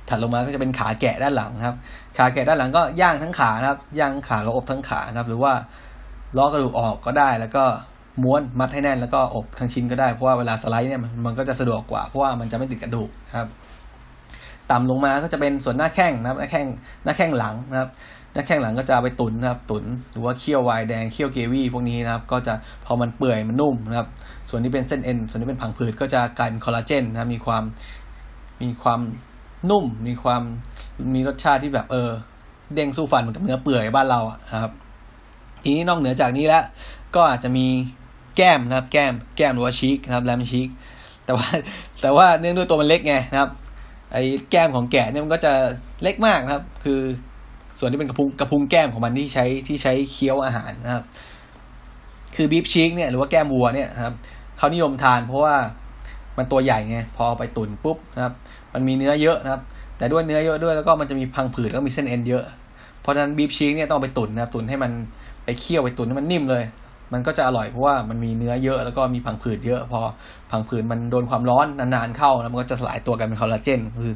[0.08, 1.76] ถัดลงมาก็จะเป็นขาแกะด้านหลังครับ
[2.18, 5.54] ขาแกะด้านหลังก็ย่างทั้งขานะครับ ย่างขาแล้วอบทั้งขานะครับ หรือว่า
[6.38, 7.64] ล้อกระดูกออกก็ได้ แล้วก็
[8.24, 13.48] ม้วนมัดให้แน่นแล้วก็อบทั้งชิ้นก็ได้เพราะว่าเวลาสไลด์เนี่ยมันก็จะสะดวกกว่าเพราะว่ามันจะไม่ติดกระดูกครับ
[14.72, 16.68] ต่ำลงมาก็จะเป็นส่วนหน้าแข้งนะครับหน้าแข้ง
[17.04, 17.90] หน้าแข้งหลังนะครับ
[18.34, 22.54] หน้าแข้งหลังก็จะไปตุนนะครับตุนหรือว่าเคี่ยววายแดงเคี่ยวเกวี่พวกนี้นะครับ ก็จะ
[22.86, 24.08] พอมันเปื่อยมันนุ่มนะครับ
[24.50, 27.64] ส่วนที่เป็นเส้นเอ็นส่วนที่เป็นผังผืดก็จะกลายเป็นคอลลาเจนนะครับมีความ
[28.62, 29.00] มีความ
[29.70, 30.42] นุ่ม มีความ
[31.16, 32.10] มีรสชาติที่แบบเออ
[32.74, 34.72] เด้งสู้ฟันเหมือนกับเนื้อเปื่อยบ้านเราอะครับ
[35.64, 36.64] ทีนี้นอกเหนือจากนี้แล้ว
[37.16, 37.68] ก็อาจจะมี
[38.38, 40.70] แก้มนะครับ แก้มแก้มหรือว่าชีกนะครับแรมชีก
[41.26, 41.48] แต่ว่า
[42.02, 43.50] แต่ว่าเนื่องด้วยตัวมันเล็กไงนะครับ
[44.12, 45.54] ไอ้แก้มของแกะเนี่ยมันก็จะ
[46.04, 47.00] เล็กมากนะครับ คือ
[47.80, 51.04] ส่วนที่เป็นกระพุ้งกระพุ้งแก้มของมันที่ใช้ที่ใช้เคี้ยวอาหารนะครับ
[52.36, 54.14] คือบีฟชีกเนี่ยหรือว่าแก้มวัวเนี่ยครับ
[54.58, 55.56] เขานิยมทานเพราะว่า
[56.38, 58.34] มันตัวใหญ่ไงพอไปตุ๋นปุ๊บนะครับ
[58.74, 59.62] มันมีเนื้อเยอะนะครับ
[59.98, 62.44] แต่ด้วยเนื้อเยอะด้วยแล้วก็มันจะมีพังผืดแล้วก็มีเส้นเอ็นเยอะ
[63.02, 64.92] เพราะฉะนั้นบีฟชีกเนี่ยต้องไปตุนนะครับตุนให้มัน
[65.60, 66.64] เคี่ยวไปตุนให้มันนิ่มเลย
[67.14, 70.00] มันก็จะอร่อยเพราะว่ามันมีเนื้อเยอะแล้วก็มีผังผืดเยอะ พอ
[70.52, 74.16] ผังผืดมันโดนความร้อนนานๆเข้าแล้วมันก็จะสลายตัวกันเป็นคอลลาเจนคือ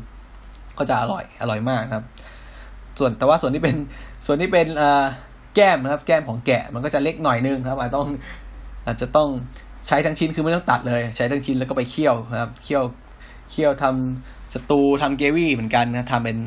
[0.78, 2.04] ก็จะอร่อยอร่อยมากครับ
[3.00, 3.76] ส่วนแต่ว่าส่วนที่เป็น
[4.26, 4.68] ส่วนที่เป็น
[5.56, 8.08] แก้มนะครับ แก้มของแกะมันก็จะเล็กหน่อยนึงครับ อาจต้อง
[8.86, 9.30] อาจจะต้อง
[9.88, 12.84] ใช้ทั้งชิ้นคือไม่ต้องตัดเลย ใช้ทั้งชิ้นแล้วก็ไปเคี่ยวนะครับเคี่ยว
[13.52, 16.38] เคี่ยวทำสตูทำเกวี่เหมือนกันนะทำเป็น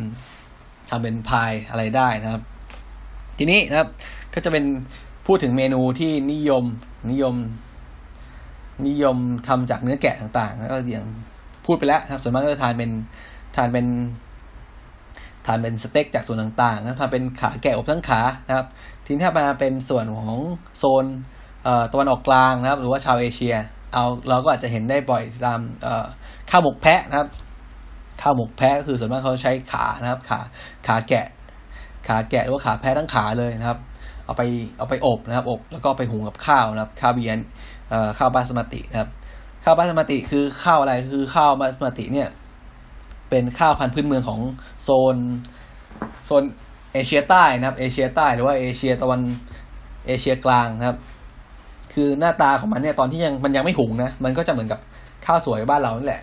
[0.91, 2.43] ทำเป็นพายอะไรได้นะครับ
[3.39, 3.89] ทีนี้นะครับ
[4.39, 4.65] ก็จะเป็น
[5.27, 6.65] พูดถึงเมนูที่นิยม
[7.11, 7.35] นิยม
[8.87, 9.17] นิยม
[9.49, 11.07] ทำจากเนื้อแกะต่างๆแล้วก็อย่าง
[11.65, 12.91] พูดไปแล้วครับส่วนมากก็จะทานเป็น
[13.57, 13.87] ทานเป็น
[15.47, 18.67] ทานเป็นสเต็กจากส่วนต่างๆนะทานเป็นขาแกะอบทั้งขานะครับ
[19.05, 20.39] ทีนี้ถ้ามาเป็นส่วนของ
[20.79, 21.05] โซน
[21.93, 23.55] ตะวันออกกลางนะครับ หรือว่าชาวเอเชีย
[23.93, 25.61] เอาเราก็อาจจะเห็นได้บ่อยตาม
[26.51, 27.29] ข้าวหมกแพะนะครับ
[28.21, 30.41] ข้าวหมกแพะก็คือส่วนมากเขาใช้ขานะครับ ขา
[30.87, 31.27] ขาแกะ
[32.09, 33.79] ขาแกะหรือว่าขาแพะทั้งขาเลยนะครับ
[34.25, 34.43] เอาไป
[34.79, 37.39] เอาไปอบนะครับ อบแล้วก็ไปหุงกับข้าวนะครับ ข้าวเบียน
[38.19, 39.11] ข้าวบาสมาตินะครับ
[39.65, 42.29] ข้าวบาสมาติคือข้าวอะไรคือข้าวบาสมาติเนี่ย
[43.31, 44.41] เป็นข้าวพันธุ์พื้นเมืองของ
[44.83, 45.17] โซน
[46.27, 46.43] โซน
[46.93, 49.21] เอเชียใต้นะครับ เอเชียใต้หรือว่าเอเชียตะวัน
[50.07, 50.99] เอเชียกลางนะครับ
[51.95, 54.81] คือหน้าตาของมันเนี่ยตอนที่ยังมันยังไม่หุงนะ มันก็จะเหมือนกับ
[55.27, 56.23] ข้าวสวยบ้านเรานี่แหละ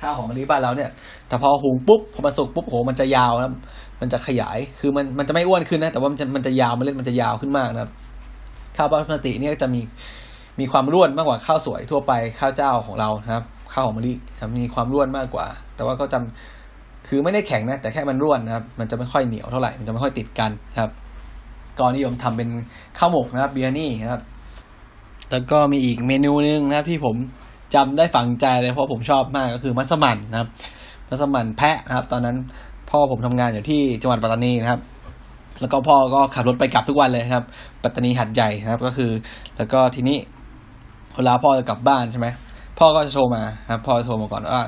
[0.00, 0.90] ข้าวหอมมะลิบ้านเราเนี่ย
[1.28, 3.52] แต่พอหุงปุ๊บพอมาสุกปุ๊บโหมันจะยาวนะ
[4.00, 7.90] มันจะขยาย คือมันมันจะไม่อ้วนขึ้นนะ แต่ว่ามันจะมันจะยาวมันเล่นมันจะยาวขึ้นมากนะครับ
[8.76, 9.80] ข้าวบ้าสมาติเนี่ยจะมี
[10.60, 14.12] มีความร่วนมากกว่าข้าวสวยทั่วไปข้าวเจ้าของเรานะครับ ข้าวหอมมะลิ
[14.60, 20.90] มีความร่วนมากกว่า แต่ว่าก็จำคือไม่ได้แข็งนะ แต่แค่มันร่วนนะครับ มันจะไม่ค่อยเหนียวเท่าไหร่ มันจะไม่ค่อยติดกันครับ
[21.78, 22.48] ก็นิยมทำเป็น
[22.98, 24.22] ข้าวหมกนะครับเบียร์นี่นะครับ
[25.30, 27.16] แล้วก็มีอีกเมนูนึงนะครับที่ผม
[27.74, 30.48] จำได้ฝังใจเลยเพราะผมชอบมากก็คือมัสมั่นนะครับ
[31.08, 32.36] มัสมั่นแพะนะครับ ตอนนั้น
[32.90, 34.80] พ่อผมทำงานอยู่ที่จังหวัดปัตตานีนะครับ
[35.60, 37.44] แล้วก็พ่อก็ขับรถไปกลับทุกวันเลยครับ
[37.82, 39.10] ปัตตานีหัดใหญ่นะครับ ก็คือ
[39.56, 40.18] แล้วก็ทีนี้
[41.16, 42.26] เวลาพ่อจะกลับบ้านใช่ไหม
[42.78, 44.64] พ่อก็จะโทรมาครับ พ่อจะโทรมาก่อนว่า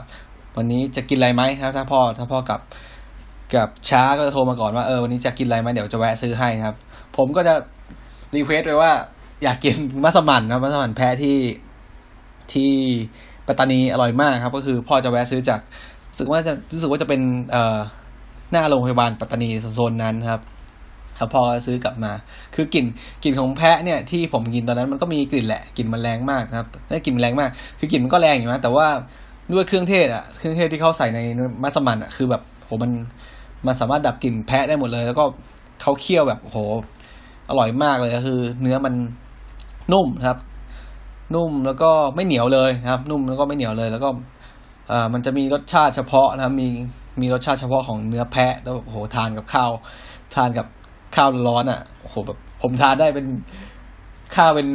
[0.56, 2.60] วันนี้จะกินอะไรไหมครับ ถ้าพ่อถ้าพ่อกลับ
[3.54, 6.74] กับช้าก็จะโทรมาก่อนว่าเออวันนี้จะกินอะไรไหมเดี๋ยวจะแวะซื้อให้ครับ
[7.16, 7.54] ผมก็จะ
[8.34, 8.92] request ไปว่า
[9.42, 9.74] อยากกิน
[10.04, 11.36] มัสมั่นครับมัสมั่นแพะที่
[12.54, 12.72] ที่
[13.46, 15.60] ปัตตานีอร่อยมากครับ ก็คือพ่อจะแวะซื้อจาก
[16.10, 17.20] รู้สึกว่าจะรู้สึกว่าจะเป็น
[17.50, 17.78] เอ่อ
[18.52, 20.40] หน้าโรงพยาบาลปัตตานีโซนนั้นครับ
[21.18, 22.12] ครับพอซื้อกลับมา
[22.54, 22.84] คือกลิ่น
[23.22, 28.86] กลิ่นของแพะเนี่ยที่ผมกินตอนนั้นมันก็มีกลิ่นแหละกลิ่นมันแรงมากครับไม่กลิ่นแรงมาก คือกลิ่นมันก็แรงอยู่นะแต่ว่า
[29.52, 31.18] ด้วยเครื่องเทศอะเครื่องเทศที่เขาใส่ใน
[31.62, 32.90] มัสมั่นอะคือแบบโหมัน
[33.66, 35.24] มันสามารถดับกลิ่นแพะได้หมดเลย แล้วก็
[35.82, 36.56] เขาเคี่ยวแบบโห
[37.48, 38.94] อร่อยมากเลยก็คือ เนื้อมัน
[39.92, 40.38] นุ่มครับ
[41.34, 44.08] นุ่มแล้วก็ไม่เหนียวเลยนะครับ นุ่มแล้วก็ไม่เหนียวเลย แล้วก็
[44.90, 46.68] อ่ามันจะมีรสชาติเฉพาะนะครับ มี
[47.20, 49.70] มีรสชาติเฉพาะของเนื้อแพะแล้วโหทานกับข้าว
[50.34, 50.66] ทานกับ
[51.16, 53.26] ข้าวร้อนอะโหแบบผมทานได้เป็น
[54.36, 54.68] ข้าวเป็น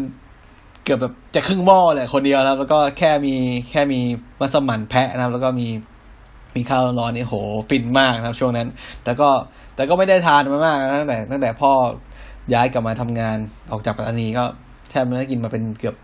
[0.83, 3.35] เกือบแบบจะครึ่งหม้อเลยคนเดียวแล้วแล้วก็แค่มี
[3.69, 3.99] แค่มี
[4.39, 5.67] มัสมั่นแพะนะครับ แล้วก็มี
[6.55, 7.35] มีข้าวร้อนนี่โห
[7.69, 8.67] ฟินมากนะครับ ช่วงนั้น
[9.03, 9.29] แต่ก็
[9.75, 11.71] แต่ก็ไม่ได้ทานมามากตั้งแต่ตั้งแต่พ่อ
[12.53, 13.37] ย้ายกลับมาทำงาน
[13.71, 14.43] ออกจากปัตตานีก็
[14.89, 15.95] แทบไม่ได้กินมาเป็นเกือบ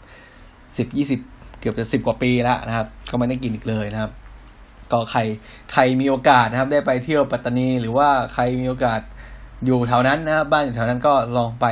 [0.77, 1.19] สิบยี่สิบ
[1.59, 4.11] เกือบจะสิบกว่าปีแล้วนะครับ ก็ไม่ได้กินอีกเลยนะครับ
[4.91, 5.19] ก็ใคร
[5.73, 9.01] ใครมีโอกาสนะครับ ได้ไปเที่ยวปัตตานี หรือว่าใครมีโอกาส
[9.65, 11.65] อยู่แถวนั้นนะครับ บ้านอยู่แถวนั้นก็ลองไป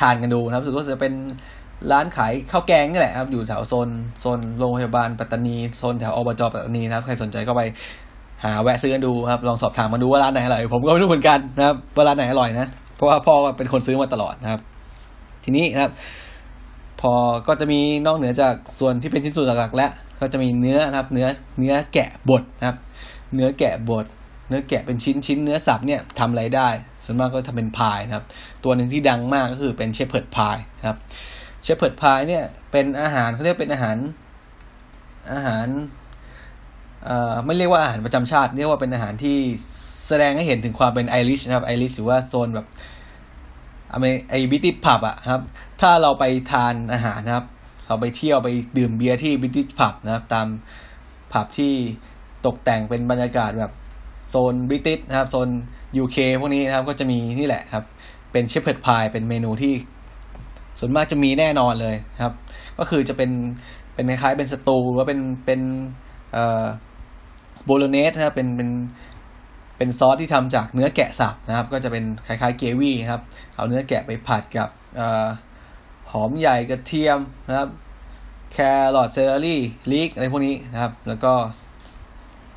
[0.00, 1.12] ทานกันดูนะครับสึกว่าจะเป็น
[1.92, 3.88] ร้านขายข้าวแกงนี่แหละครับ อยู่แถวโซน
[4.20, 7.62] โซนโรงพยาบาลปัตตานีโซนแถวอบจปัตตานีนะครับ ใครสนใจก็ไป
[8.44, 14.60] หาแวะซื้อกันดูครับ ลองสอบถามมาดูว่าร้านไหนอร่อย ผมก็ไม่รู้เหมือนกันนะครับว่าร้านไหนอร่อยนะ เพราะว่าพ่อเป็นคนซื้อมาตลอดนะครับ
[15.44, 15.92] ทีนี้นะครับ
[17.00, 17.14] พอ
[17.46, 19.90] ก็จะมีนอกเหนือจากส่วนที่เป็นชิ้นส่วนหลักๆ แล้ว
[20.20, 21.26] ก็จะมีเนื้อนะครับ เนื้อ
[21.58, 22.76] เนื้อแกะบดนะครับ
[23.34, 24.06] เนื้อแกะบด
[24.48, 26.68] เนื้อแกะเป็นชิ้นชิ้นเนื้อสับเนี่ยทำอะไรได้
[27.04, 28.24] ส่วนมากก็ทำเป็นพายนะครับ
[28.64, 30.96] ตัวหนึ่งที่ดังมากก็คือเป็น shepherd's pie นะครับ
[31.62, 33.96] shepherd's pie เนี่ยเป็นอาหารเขาเรียกเป็นอาหาร
[35.32, 35.66] อาหาร
[37.04, 39.36] เอ่อไม่เรียกว่าอาหารประจำชาติ เรียกว่าเป็นอาหารที่
[40.08, 42.66] แสดงให้เห็นถึงความเป็น Irish นะครับ Irish หรือว่าโซนแบบ
[43.92, 45.42] อเมไอ British pub อะครับ
[45.80, 47.46] ถ้าเราไปทานอาหารนะครับ
[47.86, 50.46] เราไปเที่ยวไปดื่มเบียร์ที่ British pub นะครับ ตาม
[51.32, 51.72] ผับที่
[52.46, 53.72] ตกแต่งเป็นบรรยากาศแบบ
[54.30, 55.48] โซน British นะครับ โซน
[55.96, 57.84] UK พวกนี้นะครับ ก็จะมีนี่แหละครับ
[58.32, 59.74] เป็น shepherd's pie เป็นเมนูที่
[60.78, 62.34] ส่วนมากจะมีแน่นอนเลยครับ
[62.78, 63.30] ก็คือจะเป็น
[63.94, 65.60] เป็นคล้ายๆเป็นสตูหรือว่าเป็นเป็น
[66.32, 66.64] เอ่อ
[67.64, 68.70] bolognese นะครับเป็นเป็น
[69.82, 73.20] เป็นซอสที่ทำจากเนื้อแกะสับนะครับ ก็จะเป็นคล้ายๆเกวี่ครับ
[73.56, 74.68] เอาเนื้อแกะไปผัดกับ
[74.98, 75.02] อ
[76.12, 77.18] หอมใหญ่กระเทียม
[77.48, 77.68] นะครับ
[78.52, 78.58] แค
[78.96, 81.32] รอท celery leek อะไรพวกนี้นะครับ แล้วก็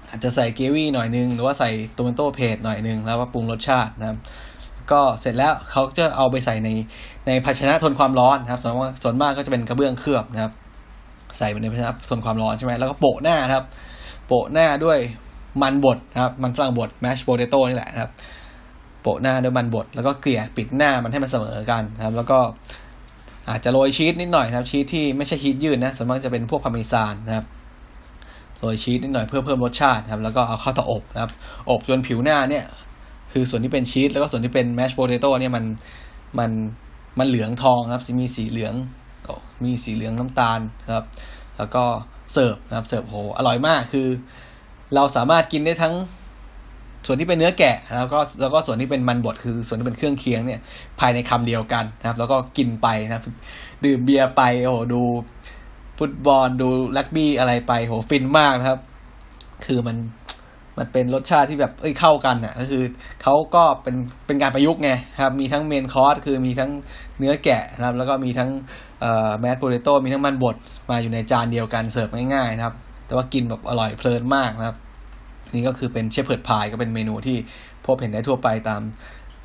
[0.09, 4.17] อาจจะใส่เกวี่หน่อยนึง หรือว่าใส่ tomato paste หน่อยนึง แล้วว่าปรุงรสชาตินะครับ
[4.91, 6.69] ก็เสร็จแล้วเขาจะเอาไปใส่ใน
[7.27, 10.51] ในภาชนะทนความร้อนนะครับ ส่วนมากส่วนมากก็จะเป็นกระเบื้องเคลือบนะครับ
[11.37, 13.63] ใส่ไปในภาชนะทนความร้อนใช่ไหมแล้วก็โปะหน้าครับ
[14.27, 14.97] โปะหน้าด้วย
[15.61, 18.11] มันบดนะครับมันฝรั่งบด mashed potato นี่แหละนะครับ
[19.01, 22.39] โปะหน้าด้วยมันบดแล้วก็เกลี่ยปิดหน้ามันให้มันเสมอกันนะครับ แล้วก็
[23.49, 27.45] อาจจะโรยชีสนิดหน่อยนะครับชีสที่ไม่ใช่ชีสยืดนะส่วนมากจะเป็นพวกพาร์เมซานนะครับ
[28.59, 31.31] โรยชีสนิดหน่อยเพื่อเพิ่มรสชาติครับ แล้วก็เอาเข้าเตาอบนะครับ
[31.69, 32.65] อบจนผิวหน้าเนี่ย
[33.31, 35.65] คือส่วนที่เป็นชีสแล้วก็ส่วนที่เป็น mashed potato เนี่ยมัน
[36.39, 36.51] มัน
[37.19, 38.73] มันเหลืองทองครับมีสีเหลือง
[39.63, 40.59] มีสีเหลืองน้ำตาล
[40.95, 41.05] ครับ
[41.57, 41.83] แล้วก็
[42.33, 44.07] เสิร์ฟนะครับเสิร์ฟโหอร่อยมากคือ
[44.95, 45.93] เราสามารถกินได้ทั้ง
[47.05, 50.59] ส่วนที่เป็นเนื้อแกะแล้วก็แล้วก็ส่วนที่เป็นมันบดคือส่วนที่เป็นเครื่องเคียงเนี่ย
[50.99, 53.23] ภายในคำเดียวกันนะครับ แล้วก็กินไปนะครับ
[53.85, 55.01] ดื่มเบียร์ไปโอ้ดู
[55.99, 58.79] ฟุตบอลดูรักบี้อะไรไปโหฟินมากนะครับ
[59.65, 59.97] คือมัน
[60.77, 62.83] มันเป็นรสชาติที่แบบเอ้ยเข้ากันอะก็คือ
[63.23, 64.91] เขาก็เป็นเป็นการประยุกต์ไง
[65.23, 66.71] ครับ มีทั้ง main course คือมีทั้ง
[67.19, 68.49] เนื้อแกะนะครับ แล้วก็มีทั้ง
[69.01, 70.55] เอ่อ mashed potato มีทั้งมันบด
[70.89, 72.75] มาอยู่ในจานเดียวกันเสิร์ฟง่ายๆนะครับ
[73.07, 74.77] แต่ว่ากินแบบอร่อยเพลินมากนะครับ
[75.53, 77.37] นี่ก็คือเป็น shepherd's pie ก็เป็นเมนูที่
[77.85, 78.81] พบเห็นได้ทั่วไปตาม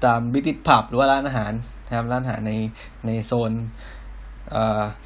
[0.04, 1.52] ตามบิติผับหรือว่าร้านอาหาร
[1.86, 2.52] นะครับร้านอาหารใน
[3.06, 3.52] ในโซน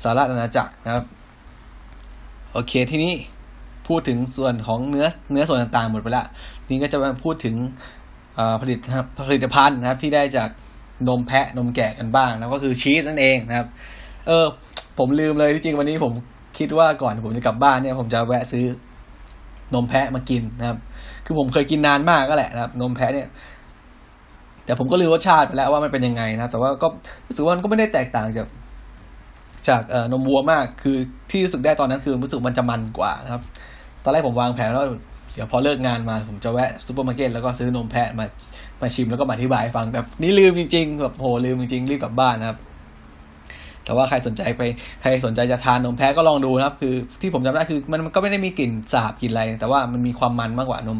[0.03, 1.05] สหรัฐอาณาจักรนะครับ
[2.53, 3.13] โอเคทีนี้
[3.89, 6.25] พูดถึงส่วนของเนื้อเนื้อส่วนต่างๆหมดไปละ
[6.69, 7.57] นี่ก็จะมาพูดถึง
[8.61, 8.79] ผลิต
[9.29, 10.49] ผลิตภัณฑ์นะครับที่ได้จาก
[11.09, 13.67] นมแพะนมแกะกันบ้างแล้วก็คือชีสนั่นเองนะครับ
[14.27, 14.47] เออ
[14.99, 16.13] ผมลืมเลยที่จริงวันนี้ผม
[16.59, 18.67] คิดว่าก่อนผมจะกลับบ้านเนี่ย ผมจะแวะซื้อ
[19.75, 20.79] นมแพะมากินนะครับ
[21.27, 23.29] คือผมเคยกินนานมากแล้วแหละนะครับ นมแพะเนี่ย
[24.65, 26.89] แต่ผมก็ลืมรสชาติไปแล้วว่ามันเป็นยังไงนะแต่ว่าก็
[27.27, 28.49] รู้สึกว่ามันก็ไม่ได้แตกต่างจาก
[29.69, 30.97] จากเอ่อนมวัวมาก คือ
[31.31, 33.43] ที่รู้สึกได้ตอนนั้นคือรู้สึกมันจะมันกว่านะครับ
[34.05, 34.87] ตอนแรกผมวางแผนว่า
[35.35, 38.25] เดี๋ยวพอเลิกงานมาผมจะแวะซูเปอร์มาร์เก็ตแล้วก็ซื้อนมแพะมา
[38.81, 42.59] มาชิมแล้วก็มาอธิบายฟังแบบนี่ลืมจริงๆแบบโหลืมจริงๆรีบกลับบ้านนะครับ
[43.85, 44.63] แต่ว่าใครสนใจไป
[45.01, 50.99] ใครสนใจจะทานนมแพะก็ลองดูนะครับ คือที่ผมจำได้คือมันก็ไม่ได้มีกลิ่นสาบกลิ่นอะไร แต่ว่ามันมีความมันมากกว่านม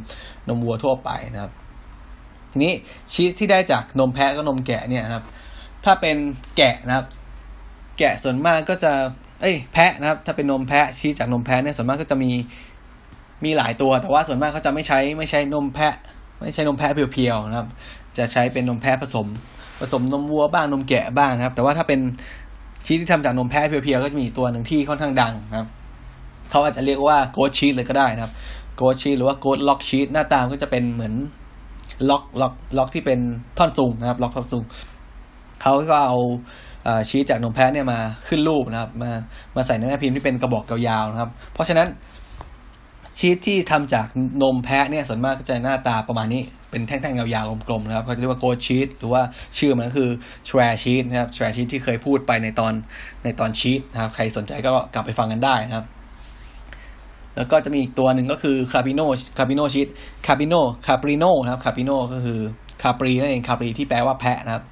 [0.49, 1.53] นมวัวทั่วไปนะครับ
[2.53, 2.73] ทีนี้
[3.13, 5.25] ชีสที่ได้จากนมแพะก็นมแกะเนี่ยนะครับ
[5.85, 6.17] ถ้าเป็น
[6.57, 7.07] แกะนะครับ
[7.99, 8.93] แกะส่วนมากก็จะ
[9.41, 12.31] เอ้ยแพะนะครับ ถ้าเป็นนมแพะชีสจากนมแพะเนี่ยส่วนมากก็จะมี
[13.45, 15.95] มีหลายตัว แต่ว่าส่วนมากเขาจะไม่ใช้ไม่ใช้นมแพะ
[16.41, 17.69] ไม่ใช้นมแพะเพียวๆนะครับ
[18.19, 19.27] จะใช้เป็นนมแพะผสม
[19.81, 22.01] ผสมนมวัวบ้างนมแกะบ้างนะครับ แต่ว่าถ้าเป็น
[22.87, 25.69] ชีสที่ทำจากนมแพะ pure ๆก็จะมีตัวหนึ่งที่ค่อนข้างดังนะครับ
[26.51, 28.33] เขาอาจจะเรียกว่า goat cheese เลยก็ได้นะครับ
[28.77, 31.15] goat cheese หรือว่า goat log cheese หน้าตามันก็จะเป็นเหมือน
[32.11, 33.21] log log log ที่เป็น
[33.59, 34.63] ท่อนซุงนะครับ log ท่อนซุง
[35.63, 36.17] เขาก็เอา
[37.09, 39.11] ชีสจากนมแพะเนี่ยมาขึ้นรูปนะครับ มา
[39.57, 41.89] มาใส่ในแม่พิมพ์ที่เป็นกระบอกยาวๆนะครับ เพราะฉะนั้น
[43.25, 44.07] ชีสที่ทำจาก
[44.43, 49.23] นมแพะเนี่ยส่วนมากก็จะหน้าตาประมาณนี้เป็นแท่งๆยาวๆกลมๆนะครับเขาจะเรียกว่า goat cheese หรือว่า
[49.59, 50.11] ชื่อมันก็คือ
[50.47, 52.73] chèvre cheese นะครับ chèvre cheese ที่เคยพูดไปในตอน
[53.25, 55.87] ในตอนชีสนะครับใครสนใจก็กลับไปฟังกันได้นะครับ
[57.37, 59.01] แล้วก็จะมีอีกตัวหนึ่งก็คือ caprino
[59.39, 59.89] caprino cheese
[60.27, 60.55] caprino
[60.87, 62.41] caprino นะครับ caprino ก็คือ
[62.83, 64.65] capri นั่นเอง capri ที่แปลว่าแพะนะครับ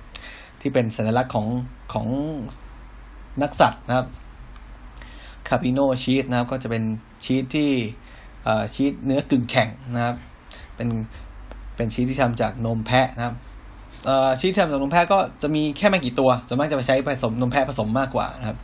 [0.60, 1.46] ที่เป็นสัญลักษณ์ของ
[1.92, 2.06] ของ
[3.42, 4.06] นักษัตรนะครับ
[5.48, 6.82] caprino cheese นะครับก็จะเป็น
[7.24, 7.70] ชีสที่
[8.74, 10.16] ชีสเนื้อกึ่งแข็งนะครับ
[10.76, 10.88] เป็น
[11.76, 13.34] เป็นชีสที่ทำจากนมแพะนะครับ
[14.40, 18.58] ชีสที่ทำจากนมแพะก็จะมีแค่ไม่กี่ตัวส่วนมากจะไปใช้ผสมนมแพะผสมมากกว่านะครับ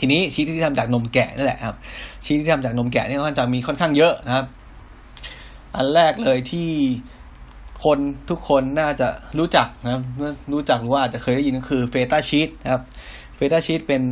[0.00, 1.76] ทีนี้ชีสที่ทำจากนมแกะนั่นแหละครับ
[2.24, 4.46] ชีสที่ทำจากนมแกะนี่ค่อนจะมีค่อนข้างเยอะนะครับ
[5.76, 6.70] อันแรกเลยที่
[7.84, 7.98] คน
[8.30, 10.02] ทุกคนน่าจะรู้จักนะครับ
[10.52, 12.82] รู้จักหรือว่าอาจจะเคยได้ยินก็คือเฟต้าชีสนะครับ
[13.36, 14.02] feta cheese เป็น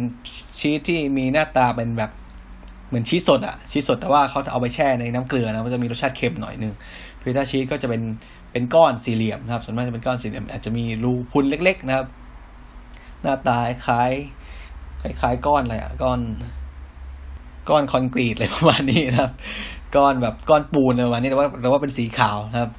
[0.58, 2.10] ชีสที่มีหน้าตาเป็นแบบ
[2.88, 6.72] เหมือนชีสสดอะชีสสดแต่ว่าเขาจะเอาไปแช่ในน้ำเกลือนะมันจะมีรสชาติเค็มหน่อยนึง
[7.18, 8.02] feta cheese ก็จะเป็น
[8.52, 12.06] เป็นก้อนสี่เหลี่ยมนะครับส่วนมากจะเป็นก้อนสี่เหลี่ยมอาจจะมีรูพุนเล็ก ๆ นะครับ
[13.22, 14.12] หน้าตาคล้าย
[15.20, 16.20] คล้ายก้อนอะไรอะก้อน
[17.68, 19.32] ก้อนคอนกรีตอะไรประมาณนี้นะครับ
[19.96, 22.70] ก้อนแบบก้อนปูนอะไรประมาณนี้แต่ว่าแต่ว่าเป็นสีขาวนะครับ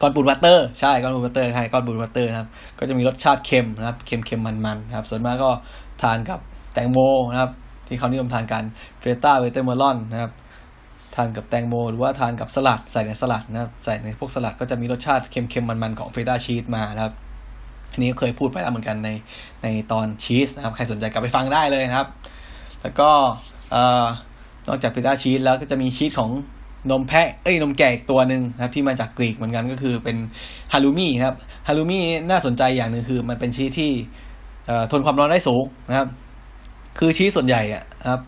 [0.00, 2.48] ก้อนปูนวัตเตอร์ใช่ก้อนปูนวัตเตอร์ใช่ก้อนปูนวัตเตอร์นะครับ
[2.78, 5.50] ก็จะมีรสชาติเค็มนะครับเค็มเค็มมันมันครับ ส่วนมากก็
[6.02, 6.40] ทานกับ
[6.72, 6.98] แตงโม
[7.32, 7.50] นะครับ
[7.88, 8.62] ที่เขานิยมทานกัน
[9.00, 10.32] feta watermelon นะครับ
[11.14, 17.14] ทานกับแตงโม หรือว่าทานกับสลัดใส่ในสลัดนะครับใส่ในพวกสลัดก็จะมีรสชาติเค็มเค็มมันมันของ feta cheese มานะครับ
[17.92, 19.10] อันนี้เคยพูดไปแล้วเหมือนกันใน
[19.62, 22.08] ในตอนชีสนะครับ ใครสนใจกลับไปฟังได้เลยนะครับ
[22.82, 23.10] แล้วก็
[24.68, 26.30] นอกจาก feta cheese แล้วก็จะมีชีสของ
[26.90, 30.16] นมแพะเอ้ยนมแกะอีกตัวหนึ่งนะครับที่มาจากกรีกเหมือนกันก็คือเป็น
[30.72, 31.36] ฮาลูมี่ครับ
[31.68, 33.90] ฮาลูมี่น่าสนใจอย่างหนึ่งคือมันเป็นชีสที่
[34.90, 36.08] ทนความร้อนได้สูงนะครับ
[36.98, 38.20] คือชีสส่วนใหญ่อะครับ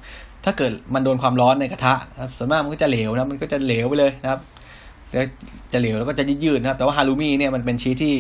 [0.45, 4.41] ถ้าเกิดมันโดนความร้อนในกระทะครับส่วนมากมันก็จะเหลวนะมันก็จะเหลวไปเลยนะครับ
[5.73, 8.15] จะเหลวแล้วก็จะยืดๆนะครับแต่ว่าฮารุมิเนี่ยมันเป็นชีสที่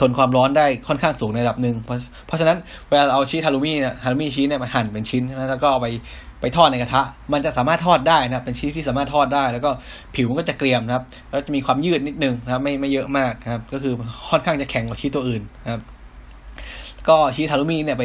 [0.00, 2.58] ทนความร้อนได้ค่อนข้างสูงในระดับหนึ่งเพราะเพราะฉะนั้น
[2.88, 5.88] เวลาเอาชีสฮารุมิเนี่ยฮารุมิชีสเนี่ยมาหั่นเป็นชิ้นแล้วก็เอาไป
[6.40, 7.02] ไปทอดในกระทะ
[7.32, 9.70] มันจะสามารถทอดได้นะครับ เป็นชีสที่สามารถทอดได้ แล้วก็
[10.14, 13.94] ผิวมันก็จะเกรียมนะครับ แล้วจะมีความยืดนิดนึงนะครับ ไม่ไม่เยอะมากครับ ก็คือ
[14.30, 15.80] ค่อนข้างจะแข็งกว่าชีสตัวอื่นนะครับ
[17.08, 18.04] ก็ชีส halloumi เนี่ยไป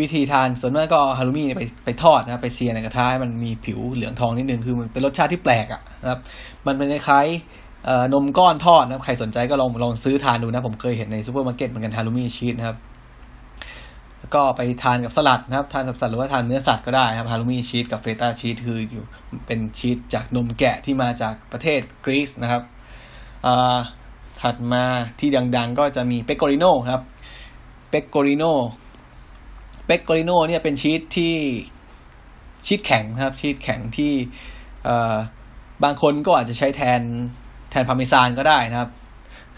[0.00, 6.20] วิธีทานส่วนมากก็ halloumi เนี่ยไปไปทอดนะครับไป sear ในกระทะมันมีผิวเหลืองทองนิดนึงคือมันเป็นรสชาติที่แปลกอะนะครับ
[6.66, 7.26] มันเป็นคล้าย
[8.12, 12.76] นมก้อนทอดนะครับใครสนใจก็ลองลองซื้อทานดูนะผมเคยเห็นในซูเปอร์มาร์เก็ตเหมือนกัน halloumi cheese นะครับ
[14.34, 19.04] ก็ไปทานกับสลัดนะครับ ทานกับสลัดหรือว่าทานเนื้อสัตว์ก็ได้นะครับ halloumi cheese กับ feta cheese คืออยู่
[19.46, 22.62] เป็นชีสจากนมแกะที่มาจากประเทศกรีซนะครับ
[24.40, 24.84] ถัดมา
[25.20, 27.02] ที่ดังๆ ก็จะมี pecorino ครับ
[27.90, 28.44] pecorino
[29.86, 31.34] pecorino เนี่ยเป็นชีสที่
[32.66, 34.12] ชีสแข็งครับ ชีสแข็งที่
[35.84, 37.00] บางคนก็อาจจะใช้แทน
[37.70, 38.90] แทนพาร์เมซานก็ได้นะครับ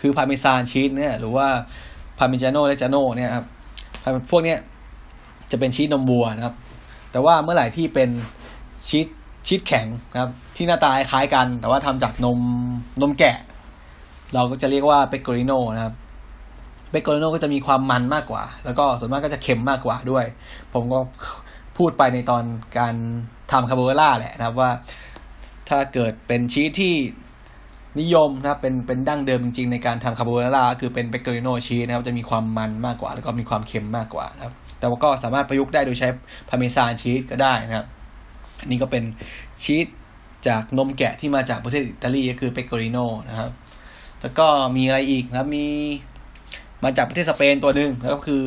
[0.00, 1.48] คือ parmesan cheese เนี่ยหรือว่า
[2.18, 3.46] Parmigiano Reggiano เนี่ยครับ
[4.30, 4.58] พวกเนี้ย
[5.50, 6.54] จะเป็นชีสนมวัวนะครับ
[7.12, 8.10] แต่ว่าเมื่อไหร่ที่เป็น
[8.88, 9.06] ชีส
[9.46, 12.38] ชีสแข็งนะครับ ที่หน้าตาคล้ายกัน แต่ว่าทำจากนม
[13.02, 13.38] นมแกะ
[14.34, 15.94] เราก็จะเรียกว่าเปกโกริโนนะครับ
[16.94, 20.24] เปกโกโนก็จะมีความมันมากกว่า แล้วก็ส่วนมากก็จะเค็มมากกว่าด้วย
[20.72, 20.98] ผมก็
[21.78, 22.44] พูดไปในตอน
[22.78, 22.94] การ
[23.52, 24.70] ทำคาโบนาร่าแหละนะครับว่า
[25.68, 26.94] ถ้าเกิดเป็นชีสที่
[28.00, 36.08] นิยมนะครับเป็นเป็นดั้งเดิมจริงๆ ในการทำคาโบนาร่าคือเป็นเบเกอริโนชีสนะครับจะมีความมันมากกว่า แล้วก็มีความเค็มมากกว่านะครับ แต่ว่าก็สามารถประยุกต์ได้โดยใช้
[36.48, 37.86] parmesan cheese ก็ได้นะครับ
[38.60, 39.04] อันนี้ก็เป็น
[39.62, 39.86] ชีส
[40.48, 43.50] จากนมแกะที่มาจากประเทศอิตาลีก็คือ pecorino นะครับ
[44.22, 45.66] แล้วก็มีอะไรอีกนะมี
[46.84, 48.42] มาจากประเทศสเปนตัวหนึ่งก็คือ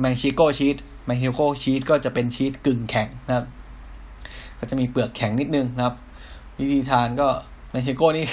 [0.00, 3.46] Manchego cheese Manchego cheese ก็จะเป็นชีสกึ่งแข็งนะครับ
[4.58, 5.94] ก็จะมีเปลือกแข็งนิดนึงนะครับ
[6.58, 7.28] วิธีทานก็
[7.70, 8.24] Manchego นี่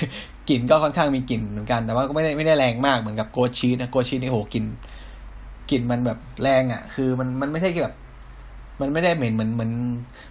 [0.49, 4.65] กลิ่นก็ค่อนข้างมีกลิ่นเหมือนกัน แต่ว่าก็ไม่ได้ไม่ได้แรงมากเหมือนกับ goat cheese นะ goat cheese นี่โหกลิ่น
[5.71, 7.93] กลิ่นมันแบบแรงอะ คือมันมันไม่ใช่แบบ
[8.81, 9.71] มันไม่ได้เหม็นเหมือนเหมือน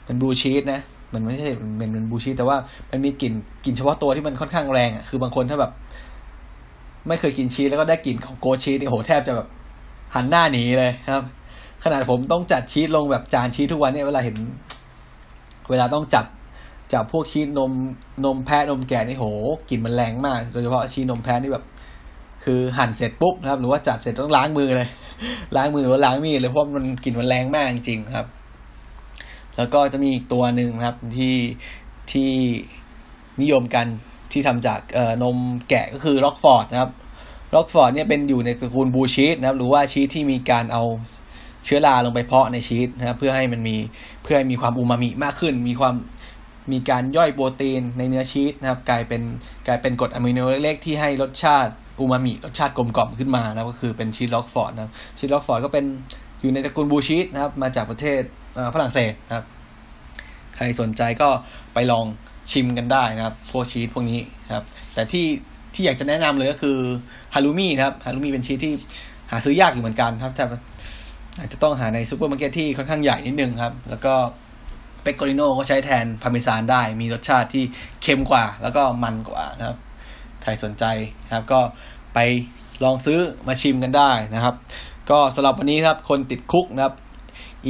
[0.03, 0.81] เหมือนบูชีสนะ
[1.15, 2.57] มันไม่ใช่เหม็นเหมือนบูชีสแต่ว่า
[2.91, 3.33] มันมีกลิ่น
[3.65, 5.73] กลิ่นเฉพาะตัวที่มันค่อนข้างแรงอะคือบางคนถ้าแบบ
[7.09, 9.49] ไม่เคยกินชีสแล้วก็ได้กลิ่นของโกชีสนี่โหแทบจะแบบ
[10.15, 11.25] หันหน้าหนีเลยครับ
[11.85, 14.37] ขนาดผมต้องจัดชีสลงแบบจานชีสทุกวันเนี่ยเวลาเห็น
[15.71, 16.25] เวลาต้องจัด
[16.93, 17.73] จากพวกชีสนม
[18.25, 19.25] นมแพะนมแกะนี่โห
[19.71, 21.65] กลิ่นมันแรงมากโดยเฉพาะชีสนมแพะนี่แบบ
[22.45, 24.89] คือหั่นเสร็จปุ๊บนะครับ หรือว่าจัดเสร็จต้องล้างมือเลย
[25.57, 28.27] ล้างมือหรือล้างมีดเลยเพราะมันกลิ่นมันแรงมากจริงๆครับ
[29.57, 31.37] แล้วก็จะมีอีกตัวหนึ่งนะครับที่
[32.13, 32.31] ที่
[33.41, 33.87] นิยมกัน
[34.35, 34.81] ที่ทำจาก
[35.23, 35.37] นม
[35.69, 36.91] แกะก็คือ Roquefort นะครับ
[37.55, 40.83] Roquefort เนี่ยเป็นอยู่ในตระกูล blue cheese นะครับ หรือว่าชีสที่มีการเอา
[41.65, 43.77] เชื้อราลงไปเพาะในชีสนะครับเพื่อให้มันมี
[44.23, 45.95] เพื่อให้มีความอูมามิมากขึ้น มีความ
[46.73, 49.23] มีการย่อยโปรตีนในเนื้อชีสนะครับ กลายเป็น
[49.67, 55.85] กลายเป็นกรดอะมิโนเล็กๆที่ให้รสชาติอูมามิรสชาติกลมกล่อมขึ้นมานะก็คือเป็นชีส Roquefort นะครับชีส Roquefort ก็เป็น
[56.41, 58.21] อยู่ในตระกูล blue cheese นะครับ มาจากประเทศ
[58.75, 59.45] ฝรั่งเศสนะครับ
[60.57, 61.29] ใครสนใจก็
[61.75, 62.07] ไปลอง
[62.53, 64.65] ชิมกันได้นะครับ พวกชีสพวกนี้นะครับ
[64.95, 65.27] แต่ที่
[65.75, 66.79] ที่อยากจะแนะนำเลยก็คือ
[67.35, 68.73] Halloumi นะครับ Halloumi เป็นชีสที่
[69.31, 70.45] หาซื้อยากอยู่เหมือนกันครับแต่
[71.39, 74.15] อาจจะต้องหาในซูเปอร์มาร์เก็ตที่ค่อนข้างใหญ่นิดนึงครับ แล้วก็
[75.03, 77.65] เปกโกริโนก็ใช้แทนพาเมซานได้ มีรสชาติที่
[78.03, 79.79] เค็มกว่า แล้วก็มันกว่านะครับ
[80.43, 80.85] ใครสนใจ
[81.27, 81.61] นะครับ ก็
[82.15, 82.19] ไป
[82.85, 84.55] ลองซื้อมาชิมกันได้นะครับ
[85.11, 86.95] ก็สำหรับวันนี้ครับ คนติดคุกนะครับ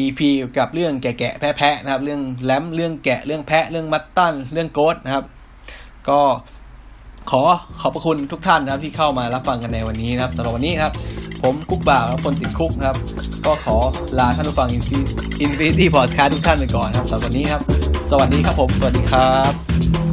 [0.03, 0.21] EP
[0.59, 5.25] กับเรื่องแกะแพะนะครับ เรื่องแลมเรื่องแกะเรื่องแพะเรื่องมัตตันเรื่องโกดนะครับ
[6.09, 6.21] ก็
[7.31, 7.43] ขอ
[7.81, 10.93] ขอบพระคุณทุกท่านนะครับที่เข้ามารับฟังกันในวันนี้นะครับสำหรับวันนี้ครับ
[11.43, 12.99] ผมกุ๊กบ่าวคนติดคุกนะครับ
[13.47, 13.77] ก็ขอ
[14.19, 17.63] ลาท่านผู้ฟัง Infinity Podcast ทุกท่านไปก่อนนะครับสำหรับวันนี้ครับ
[18.11, 20.04] สวัสดีครับผม สวัสดีครับ